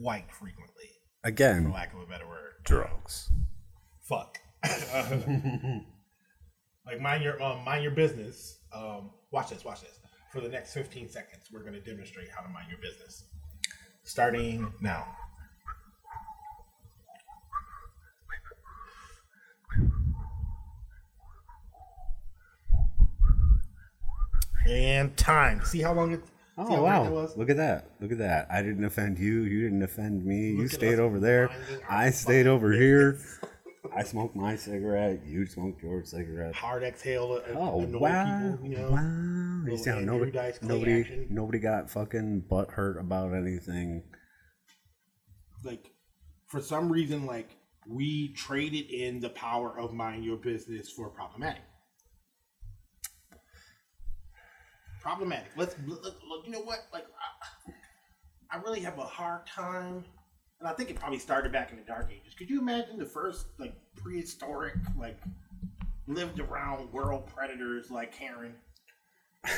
[0.00, 0.84] quite frequently.
[1.24, 3.30] Again, for lack of a better word, drugs.
[4.02, 4.38] Fuck.
[6.86, 8.60] like mind your um, mind your business.
[8.72, 9.64] Um, watch this.
[9.64, 9.98] Watch this.
[10.32, 13.24] For the next 15 seconds, we're going to demonstrate how to mind your business.
[14.04, 15.06] Starting now.
[24.66, 25.64] And time.
[25.64, 26.20] See how long it
[26.60, 27.28] Oh wow!
[27.36, 27.92] Look at that!
[28.00, 28.48] Look at that!
[28.50, 29.42] I didn't offend you.
[29.42, 30.48] You didn't offend me.
[30.50, 31.50] you Look at stayed over there.
[31.88, 33.18] I stayed over here.
[33.96, 35.20] I smoked my cigarette.
[35.24, 36.54] You smoked your cigarette.
[36.56, 37.40] Hard exhale.
[37.48, 38.50] Uh, Oh annoy wow!
[38.52, 38.90] People, you know?
[38.90, 38.98] Wow!
[38.98, 41.26] You Little see how Andrew nobody, Dice nobody, action.
[41.30, 44.02] nobody got fucking butt hurt about anything.
[45.64, 45.92] Like,
[46.46, 47.50] for some reason, like
[47.88, 51.62] we traded in the power of mind your business for problematic.
[55.08, 55.52] Problematic.
[55.56, 56.04] Let's look.
[56.44, 56.80] you know what?
[56.92, 57.06] Like,
[58.52, 60.04] I, I really have a hard time,
[60.60, 62.34] and I think it probably started back in the Dark Ages.
[62.36, 65.18] Could you imagine the first like prehistoric like
[66.06, 68.54] lived around world predators like Karen?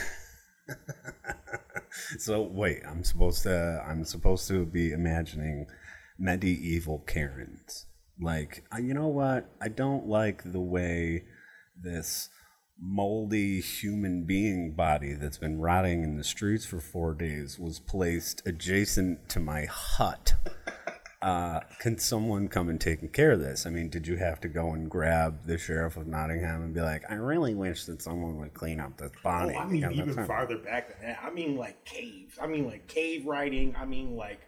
[2.19, 5.67] So wait, I'm supposed to I'm supposed to be imagining
[6.17, 7.87] medieval Karens.
[8.21, 9.51] Like, you know what?
[9.61, 11.25] I don't like the way
[11.77, 12.29] this
[12.81, 18.43] moldy human being body that's been rotting in the streets for 4 days was placed
[18.47, 20.35] adjacent to my hut.
[21.23, 23.66] Uh, can someone come and take care of this?
[23.66, 26.81] I mean, did you have to go and grab the sheriff of Nottingham and be
[26.81, 29.55] like, I really wish that someone would clean up this body?
[29.55, 31.19] Oh, I mean even farther back than that.
[31.23, 32.38] I mean like caves.
[32.40, 33.75] I mean like cave writing.
[33.79, 34.40] I mean like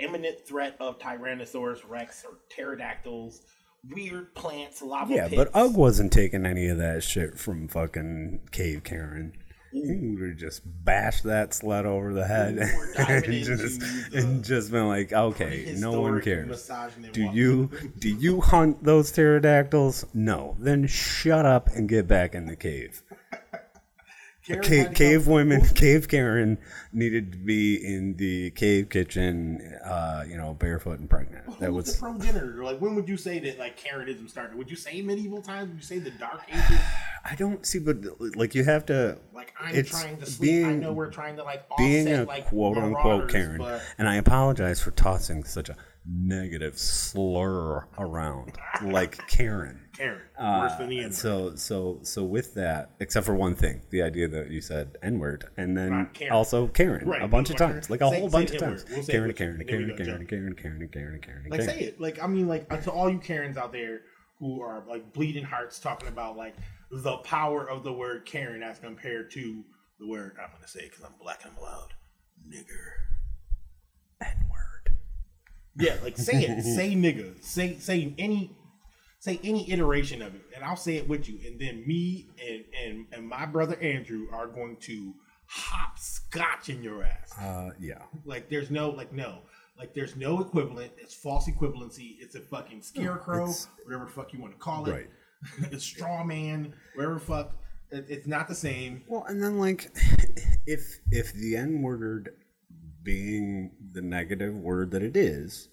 [0.00, 3.42] imminent threat of Tyrannosaurus Rex or pterodactyls,
[3.90, 5.36] weird plants, lava Yeah, pits.
[5.36, 9.32] but Ugg wasn't taking any of that shit from fucking Cave Karen.
[9.72, 12.58] He would have just bashed that sled over the head
[12.98, 13.80] and just,
[14.12, 16.70] and just been like, okay, no one cares.
[17.12, 20.04] Do you do you hunt those pterodactyls?
[20.12, 20.56] No.
[20.58, 23.02] Then shut up and get back in the cave.
[24.44, 26.58] Karen Cave, cave women, cave Karen
[26.92, 31.44] needed to be in the cave kitchen, uh, you know, barefoot and pregnant.
[31.44, 32.64] Who That was was progenitor?
[32.64, 34.58] Like when would you say that like Karenism started?
[34.58, 35.68] Would you say medieval times?
[35.68, 36.78] Would you say the Dark Ages?
[37.24, 37.98] I don't see, but
[38.36, 40.66] like you have to Like I'm It's trying to sleep.
[40.66, 44.16] I know we're trying to like being a like quote unquote Karen, but and I
[44.16, 49.78] apologize for tossing such a negative slur around like Karen.
[49.96, 51.14] Karen Uh, worse than the N-word.
[51.14, 55.18] so so so with that, except for one thing, the idea that you said N
[55.18, 56.32] word, and then Karen.
[56.32, 58.84] also Karen Right, a bunch of times, like a Say- whole say bunch of times.
[58.90, 60.26] We'll Karen, Karen, Karen, go, Karen, Joe.
[60.26, 61.74] Karen, Karen, Karen, Karen, Like Karen.
[61.78, 62.00] say it.
[62.00, 64.00] Like I mean, like uh, to all you Karens out there
[64.38, 66.56] who are like bleeding hearts talking about like
[66.90, 69.62] the power of the word Karen as compared to
[70.00, 71.92] the word I'm gonna say because I'm black and I'm loud,
[72.48, 72.92] nigger.
[74.20, 74.61] N word.
[75.76, 76.62] Yeah, like say it.
[76.76, 77.42] say nigga.
[77.42, 78.56] Say say any
[79.18, 81.38] say any iteration of it, and I'll say it with you.
[81.46, 85.14] And then me and and and my brother Andrew are going to
[85.46, 87.38] hopscotch in your ass.
[87.38, 88.02] Uh, yeah.
[88.24, 89.38] Like there's no like no.
[89.78, 90.92] Like there's no equivalent.
[90.98, 92.16] It's false equivalency.
[92.20, 94.92] It's a fucking scarecrow, it's- whatever the fuck you want to call it.
[94.92, 95.10] Right.
[95.72, 97.52] it's straw man, whatever the fuck.
[97.90, 99.02] It, it's not the same.
[99.08, 99.90] Well, and then like,
[100.66, 102.34] if if the N word
[103.02, 105.68] being the negative word that it is,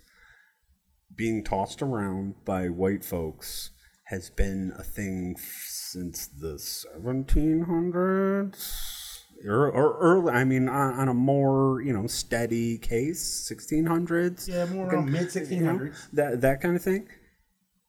[1.15, 3.71] being tossed around by white folks
[4.05, 8.89] has been a thing f- since the 1700s
[9.45, 10.31] or, or early.
[10.31, 14.47] I mean, on, on a more you know steady case, 1600s.
[14.47, 16.07] Yeah, more around mid you know, 1600s.
[16.13, 17.07] that that kind of thing.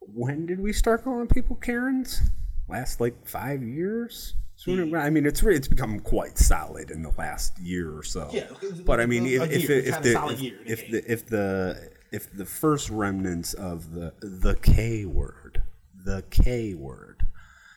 [0.00, 2.20] When did we start calling people Karens?
[2.68, 4.34] Last like five years.
[4.60, 8.28] Sooner- I mean, it's it's become quite solid in the last year or so.
[8.30, 8.44] Yeah,
[8.84, 11.26] but I mean, if if, if, It's had a the if, the if the if
[11.28, 15.62] the if the first remnants of the the K word,
[16.04, 17.24] the K word,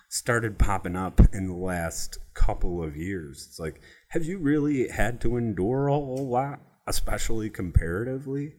[0.09, 5.21] started popping up in the last couple of years, it's like, have you really had
[5.21, 8.55] to endure a whole lot, especially comparatively?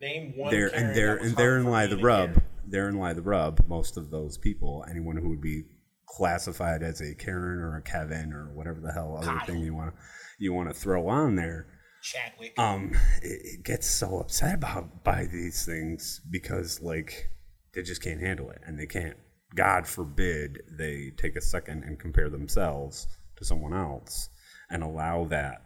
[0.00, 0.50] Name one.
[0.50, 2.30] there and there and therein lie the rub.
[2.30, 2.42] Karen.
[2.66, 3.64] Therein lie the rub.
[3.68, 5.66] Most of those people, anyone who would be
[6.10, 9.46] classified as a Karen or a Kevin or whatever the hell other Kyle.
[9.46, 10.00] thing you want to
[10.38, 11.66] you want to throw on there,
[12.02, 12.58] Chadwick.
[12.58, 12.92] um,
[13.22, 17.30] it, it gets so upset about by these things because like
[17.74, 19.16] they just can't handle it and they can't.
[19.54, 24.28] God forbid they take a second and compare themselves to someone else
[24.70, 25.62] and allow that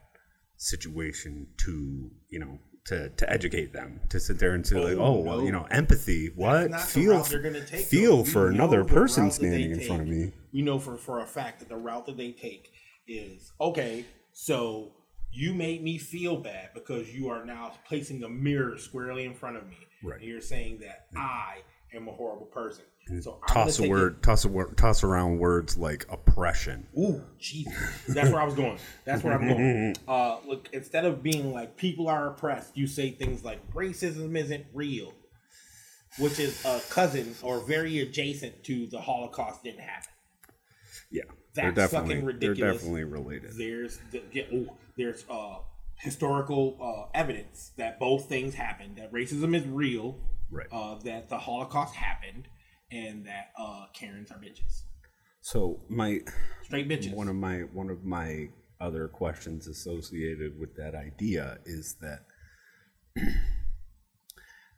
[0.56, 5.04] situation to you know to, to educate them to sit there and say like Oh,
[5.16, 5.44] oh well no.
[5.44, 9.32] you know empathy what not the feel they're gonna take, feel for another person route
[9.32, 11.76] that they standing in front of me We know for for a fact that the
[11.76, 12.72] route that they take
[13.06, 14.04] is okay.
[14.32, 14.92] So
[15.32, 19.56] you made me feel bad because you are now placing a mirror squarely in front
[19.56, 20.20] of me, Right.
[20.20, 21.58] and you're saying that I
[21.94, 22.84] am a horrible person.
[23.20, 27.74] So toss a word toss a word toss around words like oppression It, ooh, Jesus,
[28.08, 28.78] that's where I was going.
[29.04, 29.94] That's where I'm going.
[30.08, 34.64] Uh, look, instead of being like people are oppressed, you say things like racism isn't
[34.72, 35.12] real,
[36.18, 40.10] which is a cousin or very adjacent to the Holocaust didn't happen.
[41.10, 41.22] yeah
[41.54, 42.76] they're That's definitely fucking they're ridiculous.
[42.78, 43.52] definitely related.
[43.56, 45.56] There's the, yeah, ooh, there's uh
[45.96, 48.96] historical uh, evidence that both things happened.
[48.96, 50.18] That racism is real.
[50.50, 50.66] Right.
[50.72, 52.48] Uh, that the Holocaust happened,
[52.94, 54.84] and that uh, Karens are bitches.
[55.40, 56.20] So my
[56.62, 57.12] Straight bitches.
[57.12, 58.48] one of my one of my
[58.80, 62.26] other questions associated with that idea is that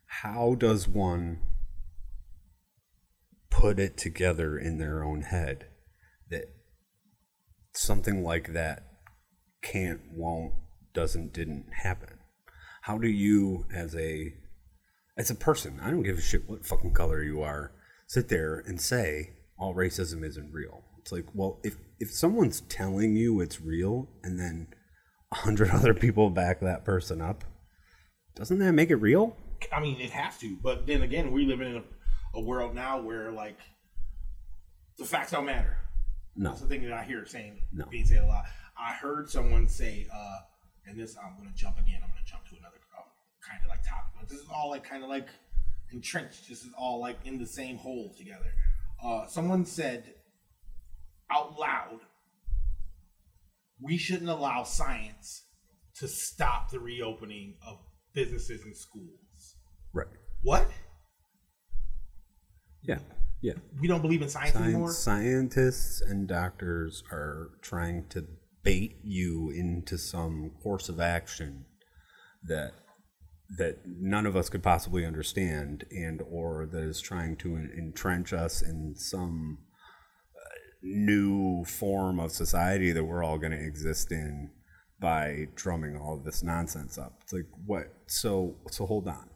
[0.05, 1.39] how does one
[3.49, 5.67] put it together in their own head
[6.29, 6.45] that
[7.73, 8.83] something like that
[9.61, 10.53] can't won't
[10.93, 12.19] doesn't didn't happen
[12.83, 14.33] how do you as a
[15.17, 17.71] as a person i don't give a shit what fucking color you are
[18.07, 23.15] sit there and say all racism isn't real it's like well if if someone's telling
[23.15, 24.67] you it's real and then
[25.31, 27.43] a hundred other people back that person up
[28.35, 29.35] doesn't that make it real
[29.71, 30.55] I mean, it has to.
[30.61, 31.83] But then again, we live in a,
[32.37, 33.57] a world now where like
[34.99, 35.77] the facts don't matter.
[36.35, 37.85] no That's the thing that I hear saying No.
[37.89, 38.43] being said a lot.
[38.79, 40.37] I heard someone say, uh,
[40.85, 42.01] and this I'm gonna jump again.
[42.03, 43.05] I'm gonna jump to another um,
[43.41, 45.27] kind of like topic, but this is all like kind of like
[45.91, 46.47] entrenched.
[46.49, 48.53] This is all like in the same hole together.
[49.03, 50.13] Uh, someone said
[51.31, 51.99] out loud,
[53.81, 55.43] we shouldn't allow science
[55.99, 57.77] to stop the reopening of
[58.13, 59.55] businesses and schools.
[59.93, 60.07] right
[60.41, 60.67] What?
[62.83, 62.99] yeah
[63.41, 64.91] yeah We don't believe in science, anymore?
[64.91, 68.25] Science, scientists and doctors are trying to
[68.63, 71.65] bait you into some course of action
[72.43, 72.73] that
[73.55, 78.61] that none of us could possibly understand and or that is trying to entrench us
[78.61, 79.59] in some
[80.35, 84.49] uh, new form of society that we're all going to exist in
[84.99, 87.19] by drumming all of this nonsense up.
[87.23, 87.93] It's like what?
[88.07, 89.29] So so hold on.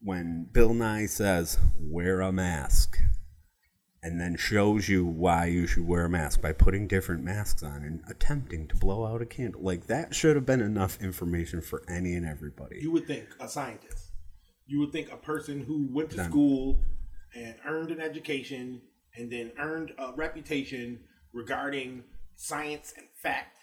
[0.00, 2.98] When bill nye says wear a mask
[4.02, 7.84] and then shows you why you should wear a mask by putting different masks on
[7.84, 9.62] and attempting to blow out a candle.
[9.62, 12.80] Like that should have been enough information for any and everybody.
[12.80, 14.10] you would think a scientist.
[14.66, 16.30] You would think a person who went to Done.
[16.30, 16.80] school
[17.34, 18.80] and earned an education
[19.16, 21.00] and then earned a reputation
[21.32, 22.02] regarding
[22.36, 23.58] science and fact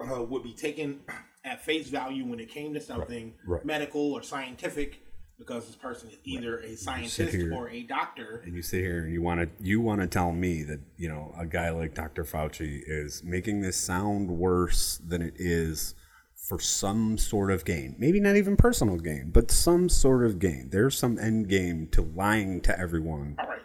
[0.00, 1.00] uh, would be taken
[1.44, 3.64] at face value when it came to something right.
[3.64, 5.02] medical or scientific
[5.40, 8.42] because this person is either a scientist here- or a doctor.
[8.44, 11.08] and you sit here and you want to you want to tell me that you
[11.08, 12.24] know a guy like Dr.
[12.24, 15.94] Fauci is making this sound worse than it is
[16.34, 17.96] for some sort of gain.
[17.98, 20.68] Maybe not even personal gain, but some sort of gain.
[20.70, 23.60] There's some end game to lying to everyone All right.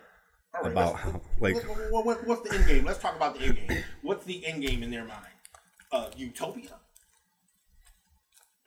[0.55, 0.71] All right.
[0.71, 2.85] about how like What, what, what, what's the end game?
[2.85, 3.83] Let's talk about the end game.
[4.01, 5.25] What's the end game in their mind?
[5.91, 6.79] Uh, utopia.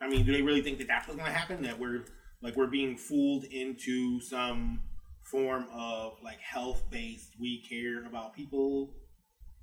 [0.01, 1.61] I mean, do they really think that that's what's going to happen?
[1.63, 2.05] That we're
[2.41, 4.81] like we're being fooled into some
[5.23, 8.93] form of like health based, we care about people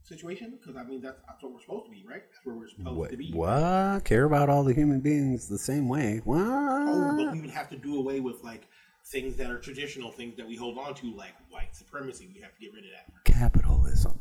[0.02, 0.58] situation?
[0.58, 2.22] Because I mean, that's, that's what we're supposed to be, right?
[2.22, 3.32] That's where we're supposed what, to be.
[3.32, 6.20] what care about all the human beings the same way.
[6.24, 6.40] What?
[6.40, 8.68] Oh, but we would have to do away with like
[9.06, 12.28] things that are traditional, things that we hold on to, like white supremacy.
[12.34, 13.32] We have to get rid of that.
[13.32, 14.18] Capitalism.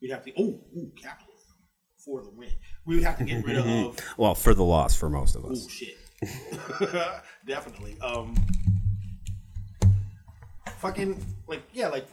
[0.00, 1.36] We'd have to oh, ooh, capitalism
[2.04, 2.50] for the win.
[2.86, 5.66] We would have to get rid of Well, for the loss for most of us.
[5.66, 5.96] oh shit.
[7.46, 7.96] Definitely.
[8.00, 8.34] Um
[10.78, 12.06] fucking like yeah, like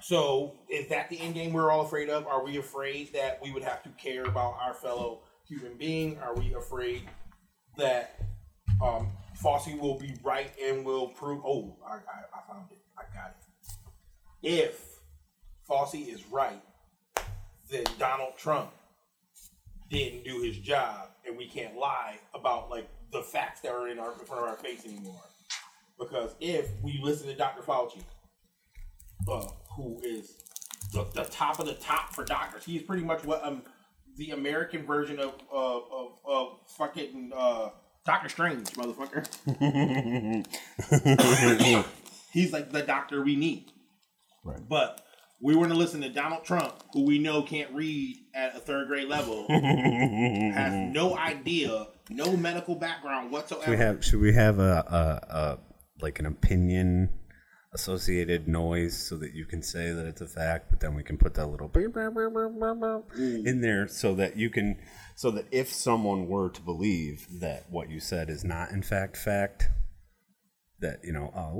[0.00, 2.26] so is that the end game we're all afraid of?
[2.26, 6.18] Are we afraid that we would have to care about our fellow human being?
[6.18, 7.02] Are we afraid
[7.76, 8.20] that
[8.82, 9.10] um
[9.42, 12.78] Fauci will be right and will prove oh I, I, I found it.
[12.98, 13.46] I got it.
[14.42, 15.00] If
[15.68, 16.62] Fauci is right,
[17.70, 18.70] then Donald Trump
[19.90, 23.98] didn't do his job, and we can't lie about like the facts that are in
[23.98, 25.22] our in front of our face anymore.
[25.98, 27.62] Because if we listen to Dr.
[27.62, 28.02] Fauci,
[29.28, 30.36] uh, who is
[30.92, 33.62] the, the top of the top for doctors, he's pretty much what um
[34.16, 37.70] the American version of of of, of fucking uh,
[38.04, 39.26] Doctor Strange, motherfucker.
[42.32, 43.72] he's like the doctor we need.
[44.44, 44.60] Right.
[44.68, 45.00] But
[45.40, 48.88] we want to listen to Donald Trump, who we know can't read at a third
[48.88, 53.70] grade level, has no idea, no medical background whatsoever.
[53.70, 55.58] we have should we have a, a, a
[56.00, 57.10] like an opinion
[57.72, 61.18] associated noise so that you can say that it's a fact but then we can
[61.18, 63.46] put that little beep mm.
[63.46, 64.78] in there so that you can
[65.14, 69.14] so that if someone were to believe that what you said is not in fact
[69.14, 69.68] fact
[70.80, 71.52] that you know oh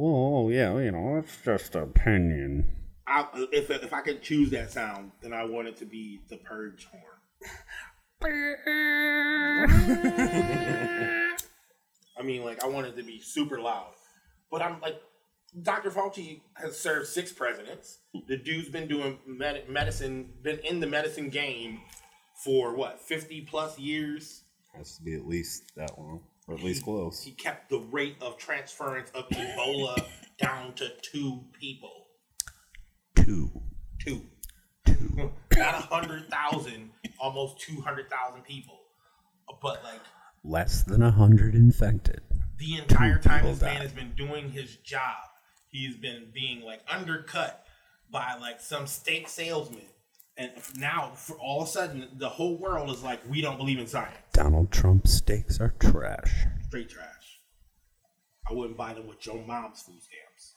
[0.45, 5.12] well, yeah you know it's just opinion I, if if I could choose that sound,
[5.22, 7.02] then I want it to be the purge horn.
[12.18, 13.92] I mean, like I want it to be super loud,
[14.50, 15.00] but I'm like,
[15.62, 15.90] Dr.
[15.90, 17.98] Fauci has served six presidents.
[18.26, 21.80] The dude's been doing med- medicine, been in the medicine game
[22.44, 24.42] for what, 50 plus years?
[24.74, 27.22] Has to be at least that long, or at least close.
[27.22, 30.04] He kept the rate of transference of Ebola
[30.38, 32.05] down to two people.
[33.27, 33.51] Two.
[33.99, 34.20] Two.
[34.87, 34.95] Two.
[35.57, 38.79] Not a hundred thousand, almost two hundred thousand people.
[39.61, 40.01] But like
[40.45, 42.20] Less than a hundred infected.
[42.59, 43.83] the entire time this man died.
[43.83, 45.16] has been doing his job,
[45.66, 47.64] he's been being like undercut
[48.12, 49.83] by like some steak salesman.
[50.37, 53.79] And now, for all of a sudden, the whole world is like, we don't believe
[53.81, 54.18] in science.
[54.35, 56.45] Donald Trump steaks are trash.
[56.68, 57.41] Straight trash.
[58.49, 60.55] I wouldn't buy them with your mom's food stamps.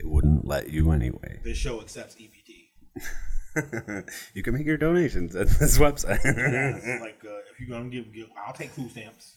[0.00, 1.40] They wouldn't let you anyway.
[1.44, 4.04] This show accepts EBT.
[4.34, 6.20] you can make your donations at this website.
[6.24, 9.36] It's like, uh, if you're gonna give, give, I'll take food stamps.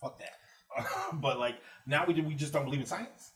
[0.00, 0.82] Fuck that.
[1.20, 1.56] but like,
[1.86, 3.32] now we we just don't believe in science.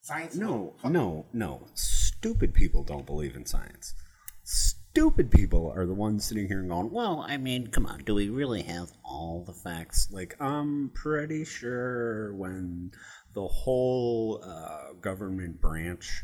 [0.00, 0.34] Science?
[0.34, 1.66] no, no, no.
[1.74, 3.94] Stupid people don't believe in science.
[4.42, 8.14] Stupid people are the ones sitting here and going, "Well, I mean, come on, do
[8.14, 12.90] we really have all the facts?" Like, I'm pretty sure when
[13.34, 16.22] the whole uh, government branch,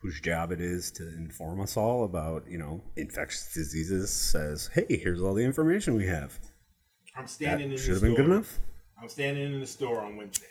[0.00, 4.86] whose job it is to inform us all about, you know, infectious diseases, says, "Hey,
[4.88, 6.38] here's all the information we have."
[7.14, 8.24] I'm That standing in should the have been store.
[8.24, 8.58] good enough.
[9.00, 10.46] I'm standing in the store on Wednesday.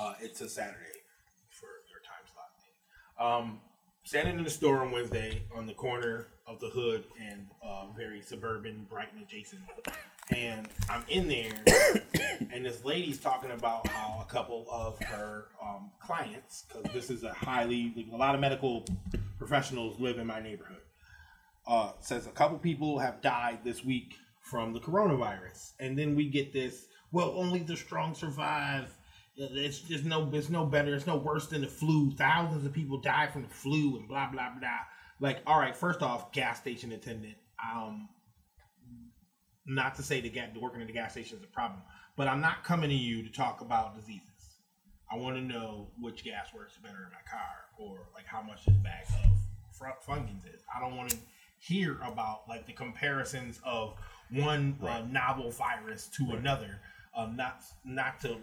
[0.00, 0.78] Uh, it's a Saturday
[1.50, 3.50] for their time slot thing.
[3.50, 3.60] Um,
[4.04, 8.20] standing in the store on Wednesday on the corner of the hood and uh, very
[8.22, 9.62] suburban Brighton adjacent,
[10.34, 11.52] and I'm in there,
[12.52, 17.24] and this lady's talking about how a couple of her um, clients, because this is
[17.24, 18.84] a highly a lot of medical
[19.38, 20.82] professionals live in my neighborhood
[21.66, 26.28] uh, says a couple people have died this week from the coronavirus, and then we
[26.28, 26.86] get this.
[27.12, 28.88] Well, only the strong survive.
[29.36, 30.28] It's just no.
[30.32, 30.94] It's no better.
[30.94, 32.10] It's no worse than the flu.
[32.12, 34.78] Thousands of people die from the flu, and blah blah blah.
[35.20, 35.76] Like, all right.
[35.76, 37.36] First off, gas station attendant.
[37.64, 38.08] Um,
[39.66, 41.80] not to say the gas working at the gas station is a problem,
[42.16, 44.28] but I'm not coming to you to talk about diseases.
[45.10, 48.64] I want to know which gas works better in my car, or like how much
[48.64, 49.30] this bag of
[49.76, 50.62] fr- Funyuns is.
[50.74, 51.16] I don't want to
[51.58, 53.94] hear about like the comparisons of
[54.30, 56.80] one uh, novel virus to another.
[57.14, 58.38] Um, not not to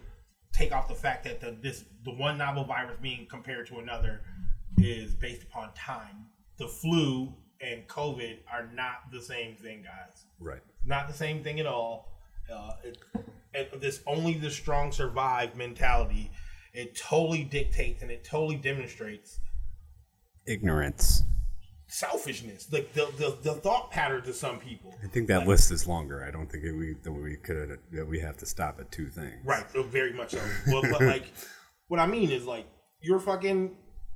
[0.54, 4.22] take off the fact that the this the one novel virus being compared to another
[4.78, 6.28] is based upon time.
[6.58, 10.62] The flu and COVID are not the same thing, guys Right.
[10.90, 12.10] Not the same thing at all.
[12.54, 12.98] Uh, it,
[13.54, 16.32] it, this only the strong survive mentality.
[16.74, 19.40] It totally dictates and it totally demonstrates
[20.48, 21.24] Ignorance.
[21.88, 24.96] selfishness, like the, the the thought pattern to some people.
[25.04, 26.24] I think that list is longer.
[26.24, 29.10] I don't think it, we that we could that we have to stop at two
[29.10, 29.36] things.
[29.46, 30.42] Right, uh, very much so.
[30.68, 31.32] Well, but like,
[31.88, 32.68] what I mean is like
[33.02, 33.76] you're fucking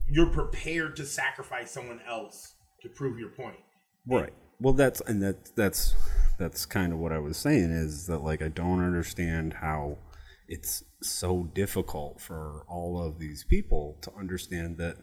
[0.09, 3.57] you're prepared to sacrifice someone else to prove your point.
[4.07, 4.33] Right.
[4.59, 5.95] Well, that's and that that's
[6.43, 9.97] that's kind of what I was saying is that like I don't understand how
[10.49, 14.97] it's so difficult for all of these people to understand that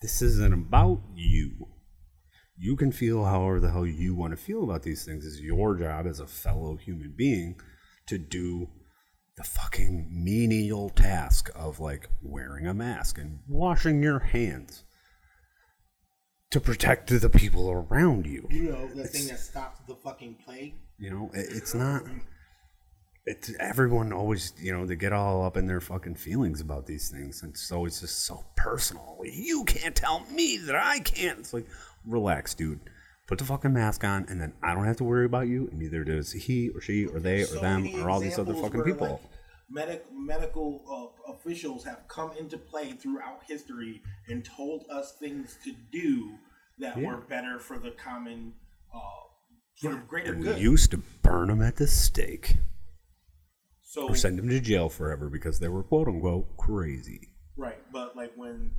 [0.00, 1.68] this isn't about you.
[2.56, 5.26] You can feel however the hell you want to feel about these things.
[5.26, 7.60] It's your job as a fellow human being
[8.06, 8.70] to do
[9.36, 14.84] the fucking menial task of like wearing a mask and washing your hands
[16.50, 18.46] to protect the people around you.
[18.50, 20.74] You know the thing that stops the fucking plague.
[20.98, 22.02] You know, it, it's not.
[23.26, 27.10] It's everyone always, you know, they get all up in their fucking feelings about these
[27.10, 29.18] things, and so it's just so personal.
[29.24, 31.38] You can't tell me that I can't.
[31.38, 31.66] It's like,
[32.06, 32.80] relax, dude.
[33.26, 35.78] Put the fucking mask on, and then I don't have to worry about you, and
[35.78, 38.82] neither does he or she or they or so them or all these other fucking
[38.82, 39.06] people.
[39.06, 39.20] like,
[39.70, 40.82] medic, medical
[41.26, 46.34] uh, officials have come into play throughout history and told us things to do
[46.78, 47.06] that Yeah.
[47.08, 48.54] were better for the common,
[48.94, 48.98] uh,
[49.80, 50.58] for the greater and we good.
[50.60, 52.56] used to burn them at the stake
[53.82, 57.34] so or send them to jail forever because they were quote unquote crazy.
[57.56, 58.72] right, but like when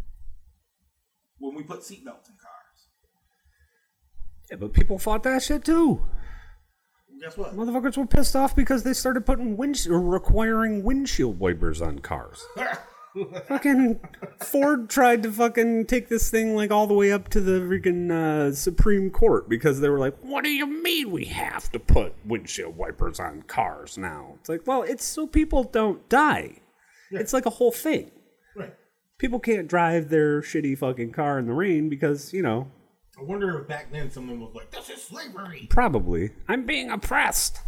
[1.40, 2.90] when we put seatbelts in cars,
[4.52, 6.06] Yeah, but people fought that shit too.
[7.20, 7.56] Guess what?
[7.56, 12.46] Motherfuckers were pissed off because they started putting wind or requiring windshield wipers on cars.
[13.48, 14.00] fucking
[14.40, 18.12] Ford tried to fucking take this thing like all the way up to the freaking
[18.12, 22.14] uh, Supreme Court because they were like, "What do you mean we have to put
[22.26, 26.62] windshield wipers on cars now?" It's like, well, it's so people don't die.
[27.12, 28.12] It's like a whole thing.
[28.56, 28.74] right.
[29.18, 32.72] People can't drive their shitty fucking car in the rain because you know
[33.20, 37.60] I wonder if back then someone was like, "This is slavery." probably I'm being oppressed.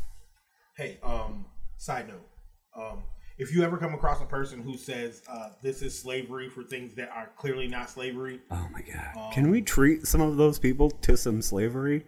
[0.78, 1.46] Hey, um,
[1.78, 2.28] side note,
[2.76, 3.04] um,
[3.38, 6.96] if you ever come across a person who says uh, this is slavery for things
[6.96, 9.18] that are clearly not slavery, Oh my god!
[9.18, 12.06] Um, Can we treat some of those people to some slavery?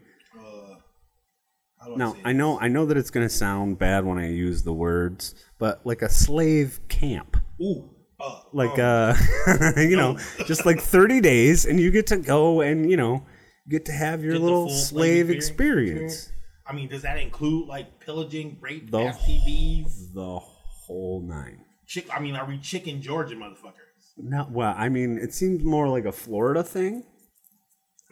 [1.83, 4.29] how do I I know, I know that it's going to sound bad when I
[4.29, 7.89] use the words, but like a slave camp, Ooh,
[8.19, 9.17] uh, like um,
[9.47, 13.25] uh, you know, just like thirty days, and you get to go and you know
[13.67, 16.31] get to have your get the little full slave experience.
[16.65, 20.13] I mean, does that include like pillaging, rape, The STDs?
[20.13, 21.65] The whole nine.
[21.85, 23.83] Chick, I mean, are we chicken Georgia motherfuckers?
[24.17, 24.73] Not well.
[24.77, 27.03] I mean, it seems more like a Florida thing.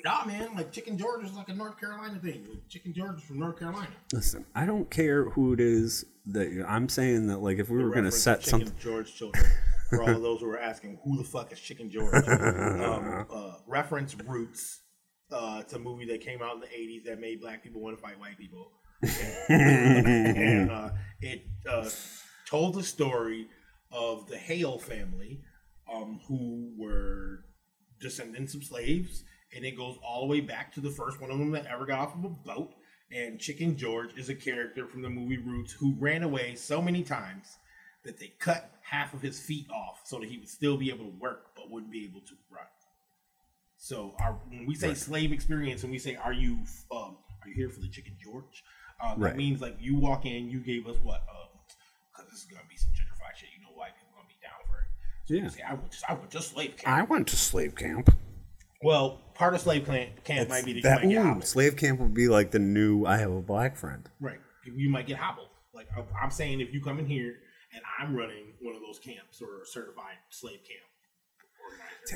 [0.04, 2.46] Nah, man, like chicken Georgia is like a North Carolina thing.
[2.50, 3.92] Like, chicken Georgia's from North Carolina.
[4.12, 7.38] Listen, I don't care who it is that I'm saying that.
[7.38, 9.46] Like, if we were going to Reference set Chicken something, George children.
[9.90, 12.14] For all of those who are asking, who the fuck is Chicken George?
[12.28, 14.82] um, uh, reference Roots.
[15.32, 17.98] Uh, it's a movie that came out in the '80s that made black people want
[17.98, 18.72] to fight white people,
[19.50, 20.90] and uh,
[21.22, 21.90] it uh,
[22.46, 23.48] told the story
[23.92, 25.42] of the Hale family,
[25.92, 27.46] um, who were
[28.00, 29.24] descendants of slaves,
[29.56, 31.86] and it goes all the way back to the first one of them that ever
[31.86, 32.74] got off of a boat.
[33.14, 37.04] And Chicken George is a character from the movie Roots who ran away so many
[37.04, 37.58] times
[38.06, 41.06] that they cut half of his feet off so that he would still be able
[41.06, 42.66] to work but wouldn't be able to run.
[43.82, 46.60] So our, when we say slave experience and we say, "Are you
[46.92, 48.64] um, are you here for the Chicken George?"
[49.02, 49.36] Uh, that Right.
[49.36, 51.24] means like you walk in, you gave us what?
[52.12, 53.50] Because this is gonna be some gentrified shit.
[53.58, 54.88] You know, white people gonna be down for it.
[55.26, 55.48] So Yeah.
[55.48, 58.16] say, "I went, to, I went to slave camp." I went to slave camp.
[58.84, 62.28] well, part of slave camp, camp might be that, That ooh, slave camp would be
[62.28, 64.42] like the new "I have a black friend." Right.
[64.64, 65.50] You might get hobbled.
[65.74, 65.88] Like
[66.22, 67.40] I'm saying, if you come in here
[67.74, 70.86] and I'm running one of those camps or a certified slave camp,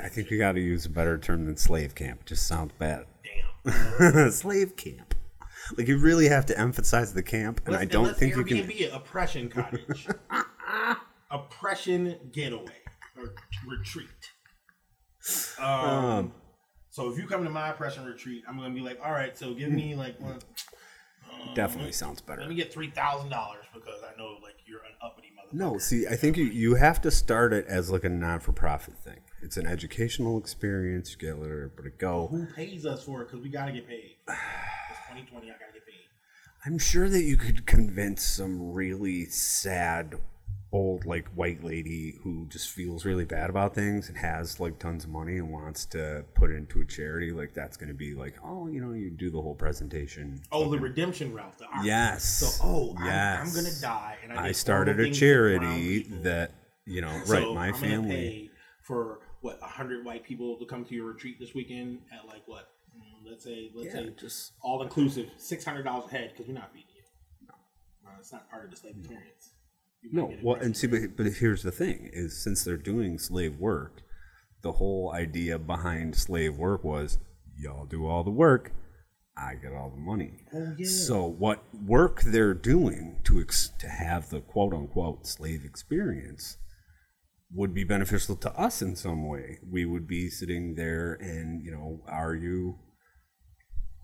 [0.01, 2.22] I think we got to use a better term than slave camp.
[2.22, 3.06] It just sounds bad.
[3.24, 4.32] damn.
[4.32, 5.16] slave camp.
[5.78, 8.68] Like you really have to emphasize the camp, and Let's- I don't think you can.
[8.68, 10.08] be oppression cottage,
[11.32, 12.82] oppression getaway
[13.18, 13.34] or
[13.66, 14.08] retreat.
[15.60, 15.66] Um.
[15.66, 16.34] um,
[16.91, 19.53] so if you come to my oppression retreat, I'm gonna be like, all right, so
[19.53, 19.99] give me hmm.
[19.99, 20.39] like one.
[21.30, 22.41] Um, Definitely sounds better.
[22.41, 25.58] Let me get three thousand dollars because I know like you're an uppity motherfucker.
[25.58, 28.51] No, see, I think you, you have to start it as like a non for
[28.51, 29.20] profit thing.
[29.42, 31.12] It's an educational experience.
[31.12, 32.28] You get everybody to go.
[32.32, 33.26] Who pays us for it?
[33.26, 34.16] Because we gotta get paid.
[34.28, 35.48] It's 2020.
[35.50, 35.94] I gotta get paid.
[36.66, 40.16] I'm sure that you could convince some really sad
[40.72, 45.06] old like white lady who just feels really bad about things and has like tons
[45.06, 48.14] of money and wants to put it into a charity like that's going to be
[48.14, 51.58] like oh you know you do the whole presentation Oh, the redemption route.
[51.60, 51.86] The arc.
[51.86, 56.52] yes So, oh, I'm, I'm gonna die, and I, I started a to charity that
[56.86, 58.50] you know So right my I'm family
[58.82, 62.41] for what a hundred white people to come to your retreat this weekend at like
[62.48, 62.70] what?
[62.98, 66.48] Mm, Let's say, let's Yeah, say, just- all inclusive, six hundred dollars a head because
[66.48, 67.48] we're not feeding you.
[68.04, 69.52] No, it's not part of the slave experience.
[70.12, 74.02] No, well, and see, but, but here's the thing: is since they're doing slave work,
[74.62, 77.20] the whole idea behind slave work was
[77.58, 78.72] y'all do all the work,
[79.38, 80.39] I get all the money.
[80.54, 80.88] Oh, yeah.
[80.88, 86.58] So what work they're doing to ex- to have the quote unquote slave experience
[87.56, 89.60] would be beneficial to us in some way.
[89.68, 92.80] We would be sitting there and you know, are you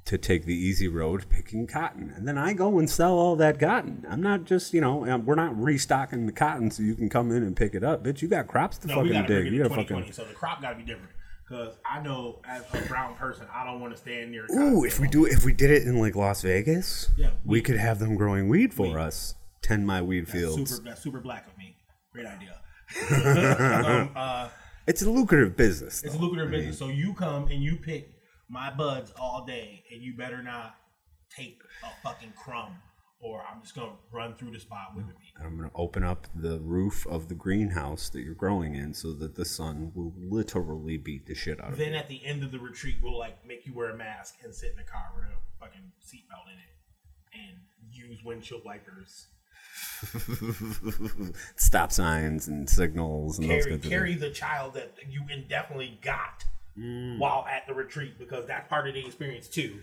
[0.05, 3.59] to take the easy road picking cotton and then i go and sell all that
[3.59, 7.07] cotton i'm not just you know um, we're not restocking the cotton so you can
[7.07, 9.51] come in and pick it up bitch you got crops to no, fucking dig you
[9.59, 10.01] to 2020.
[10.01, 11.11] fucking So the crop gotta be different
[11.47, 14.47] because I know as a brown person, I don't want to stand near.
[14.51, 17.61] ooh if we do if we did it in like las vegas Yeah, we weed.
[17.61, 21.19] could have them growing weed for us tend my weed That's fields super, that's super
[21.19, 21.77] black of me.
[22.11, 22.57] Great idea.
[23.11, 24.49] Um, uh,
[24.87, 26.25] it's a lucrative business It's a though.
[26.25, 26.77] lucrative business.
[26.79, 28.09] So you come and you pick
[28.49, 30.75] my buds all day, and you better not
[31.35, 32.75] take a fucking crumb,
[33.21, 35.15] or I'm just gonna run through the spot with it.
[35.37, 38.93] And i'm going to open up the roof of the greenhouse that you're growing in
[38.93, 41.85] so that the sun will literally beat the shit out of you.
[41.85, 44.53] Then at the end of the retreat, we'll like make you wear a mask and
[44.53, 47.57] sit in a car with a fucking seatbelt in it, and
[47.91, 49.27] use windshield wipers.
[51.55, 55.99] stop signs and signals and those Carry kinds of carry the child that you indefinitely
[56.01, 56.43] got
[57.17, 59.79] while at the retreat because that's part of the experience too.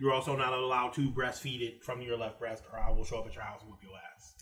[0.00, 3.18] You're also not allowed to breastfeed it from your left breast, or I will show
[3.18, 4.34] up at your house and whoop your ass.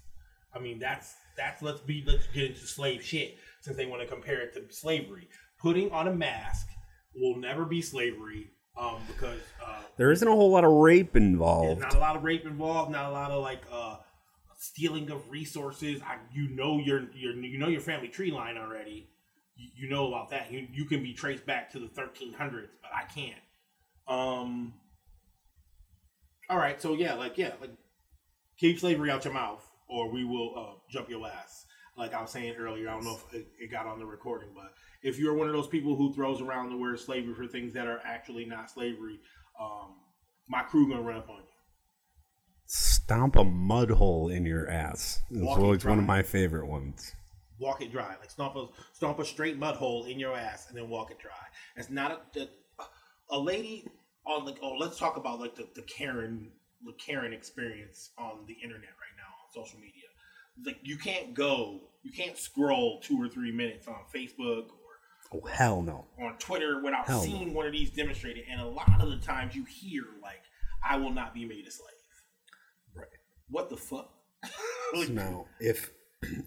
[0.54, 4.08] I mean, that's that's let's be let's get into slave shit since they want to
[4.08, 5.28] compare it to slavery.
[5.60, 6.68] Putting on a mask
[7.14, 11.24] will never be slavery um, because uh, There isn't a whole lot of rape there's
[11.24, 11.80] involved.
[11.82, 13.96] not a lot of rape involved, not a lot of like uh,
[14.60, 16.02] stealing of resources.
[16.02, 19.08] I, you know your your you know your family tree line already.
[19.56, 20.52] You, you know about that.
[20.52, 23.40] You you can be traced back to the 1300s, but I can't.
[24.06, 24.74] Um.
[26.48, 27.70] All right, so yeah, like yeah, like
[28.58, 31.64] keep slavery out your mouth, or we will uh, jump your ass.
[31.96, 34.50] like I was saying earlier, I don't know if it, it got on the recording,
[34.54, 37.72] but if you're one of those people who throws around the word slavery for things
[37.74, 39.20] that are actually not slavery,
[39.60, 39.94] um,
[40.48, 41.59] my crew gonna run up on you.
[43.10, 45.20] Stomp a mud hole in your ass.
[45.32, 47.12] It's Walk it always one of my favorite ones.
[47.58, 50.78] Walk it dry, like stomp a stomp a straight mud hole in your ass and
[50.78, 51.32] then walk it dry.
[51.74, 52.48] It's not a the,
[53.30, 53.84] a lady
[54.24, 56.52] on like oh let's talk about like the, the Karen
[56.86, 60.06] the Karen experience on the internet right now on social media.
[60.64, 65.46] Like you can't go, you can't scroll two or three minutes on Facebook or Oh
[65.48, 66.04] hell no.
[66.22, 67.24] on Twitter without Hell no.
[67.24, 68.44] seeing one of these demonstrated.
[68.48, 70.42] And a lot of the times you hear like,
[70.88, 71.90] "I will not be made a slave."
[73.50, 74.10] What the fuck?
[74.92, 75.92] So now, if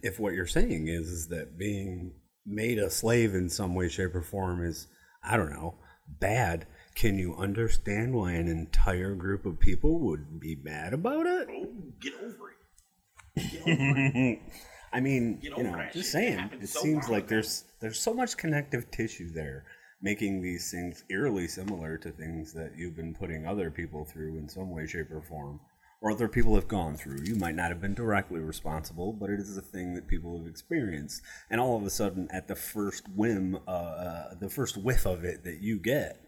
[0.02, 2.12] if what you're saying is is that being
[2.46, 4.88] made a slave in some way, shape, or form is,
[5.24, 5.76] I don't know,
[6.20, 11.48] bad, can you understand why an entire group of people would be mad about it?
[11.50, 11.70] oh,
[12.02, 13.52] get over it.
[13.52, 14.40] Get over it.
[14.94, 15.96] I mean, you know, just shit.
[15.96, 16.50] It saying.
[16.62, 17.30] It so seems like ago.
[17.30, 19.66] there's there's so much connective tissue there,
[20.02, 24.48] making these things eerily similar to things that you've been putting other people through in
[24.48, 25.60] some way, shape, or form,
[26.04, 27.24] or other people have gone through.
[27.24, 30.48] You might not have been directly responsible, but it is a thing that people have
[30.48, 35.06] experienced, and all of a sudden, at the first whim, uh, uh, the first whiff
[35.06, 36.20] of it that you get.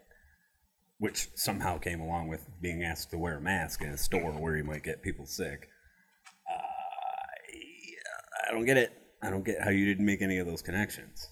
[0.98, 4.56] Which somehow came along with being asked to wear a mask in a store where
[4.56, 5.68] you might get people sick.
[8.48, 8.94] I don't get it.
[9.22, 11.28] I don't get how you didn't make any of those connections.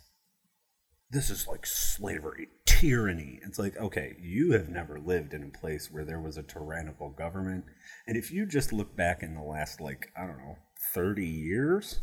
[1.12, 2.50] This is like slavery,
[2.84, 3.40] tyranny.
[3.46, 7.10] It's like, okay, you have never lived in a place where there was a tyrannical
[7.10, 7.64] government.
[8.06, 10.58] And if you just look back in the last, like, I don't know,
[10.94, 12.02] 30 years,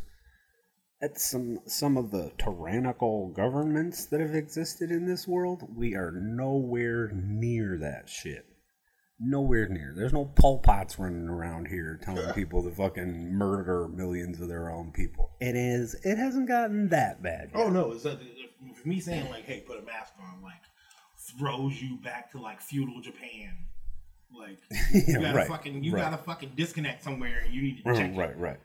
[1.03, 6.13] at some some of the tyrannical governments that have existed in this world, we are
[6.13, 8.47] nowhere near that shit.
[9.19, 9.93] Nowhere near.
[9.95, 14.71] There's no Pol Pots running around here telling people to fucking murder millions of their
[14.71, 15.31] own people.
[15.41, 15.95] It is.
[16.05, 17.51] It hasn't gotten that bad.
[17.55, 17.67] Oh, yet.
[17.67, 18.19] Oh no, not,
[18.63, 20.63] if me saying like, "Hey, put a mask on," like
[21.39, 23.67] throws you back to like feudal Japan.
[24.37, 24.59] Like
[25.09, 26.11] you Yeah, gotta right, fucking you right.
[26.11, 28.13] gotta fucking disconnect somewhere and you need to check.
[28.15, 28.17] Right, it.
[28.17, 28.61] right, right.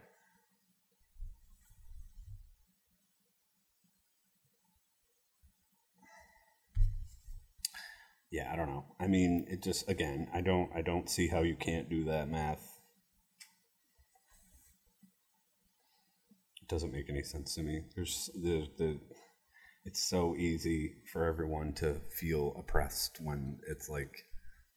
[8.32, 8.86] Yeah, I don't know.
[9.00, 12.30] I mean, it just again, I don't, I don't see how you can't do that
[12.30, 12.80] math.
[16.62, 17.84] It doesn't make any sense to me.
[17.96, 19.00] There's the the.
[19.86, 24.12] It's so easy for everyone to feel oppressed when it's like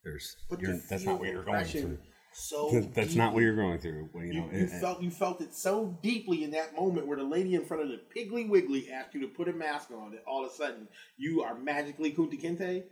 [0.05, 0.37] there's.
[0.91, 1.99] That's not what you're going through.
[2.35, 4.11] So That's not what you're going through.
[4.13, 7.07] Well, you You, know, you it- felt you felt it so deeply in that moment
[7.07, 9.91] where the lady in front of the Piggly Wiggly asked you to put a mask
[9.91, 10.87] on that all of a sudden
[11.17, 12.85] you are magically Kunta Kinte.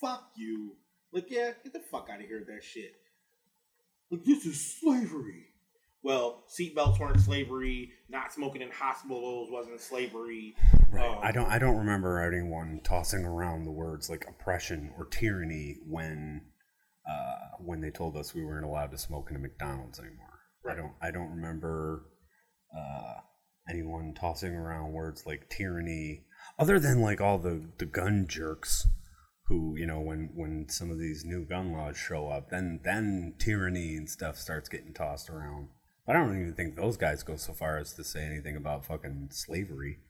[0.00, 0.76] Fuck you.
[1.12, 2.92] Like, yeah, get the fuck out of here with that shit.
[4.10, 5.46] Like, this is slavery.
[6.04, 7.92] Well, seatbelts weren't slavery.
[8.10, 10.54] Not smoking in hospitals wasn't slavery.
[10.90, 11.10] Right.
[11.10, 11.50] Um, I don't.
[11.50, 16.42] I don't remember anyone tossing around the words like oppression or tyranny when,
[17.10, 20.40] uh, when they told us we weren't allowed to smoke in a McDonald's anymore.
[20.70, 20.92] I don't.
[21.00, 22.04] I don't remember
[22.76, 23.20] uh,
[23.68, 26.26] anyone tossing around words like tyranny,
[26.58, 28.86] other than like all the the gun jerks
[29.46, 33.34] who you know when when some of these new gun laws show up, then then
[33.38, 35.68] tyranny and stuff starts getting tossed around.
[36.06, 39.28] I don't even think those guys go so far as to say anything about fucking
[39.30, 40.00] slavery.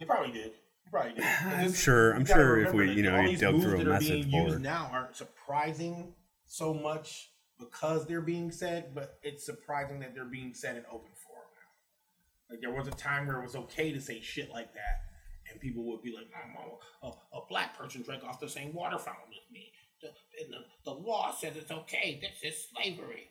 [0.00, 0.52] They probably did.
[0.52, 1.24] They probably did.
[1.44, 4.60] I'm sure- I'm sure if we, you know, you dug through a message board.
[4.60, 6.14] now aren't surprising
[6.46, 11.12] so much because they're being said, but it's surprising that they're being said in open
[11.24, 12.50] forum now.
[12.50, 15.02] Like there was a time where it was okay to say shit like that,
[15.50, 16.26] and people would be like,
[16.58, 19.70] "Oh, oh, a, a black person drank off the same water fountain with me.
[20.02, 20.08] The,
[20.44, 22.20] and the, the law says it's okay.
[22.20, 23.28] This is slavery."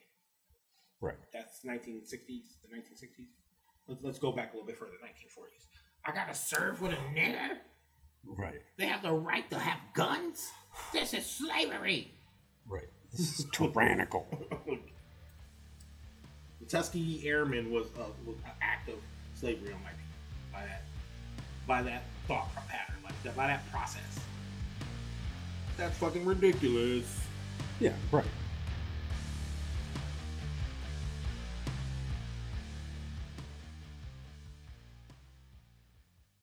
[1.04, 1.18] Right.
[1.34, 3.26] That's 1960s, the 1960s.
[3.90, 5.66] Let's, let's go back a little bit further, 1940s.
[6.06, 7.58] I gotta serve with a nigger.
[8.26, 8.62] Right.
[8.78, 10.50] They have the right to have guns.
[10.94, 12.14] This is slavery.
[12.70, 12.88] Right.
[13.12, 14.28] This is tyrannical.
[16.62, 18.96] The Tuskegee Airmen was, uh, was an act of
[19.36, 20.84] slavery on my people by that
[21.68, 24.22] by that thought pattern, like that, by that process.
[25.76, 27.20] That's fucking ridiculous.
[27.82, 27.92] yeah.
[28.14, 28.24] Right.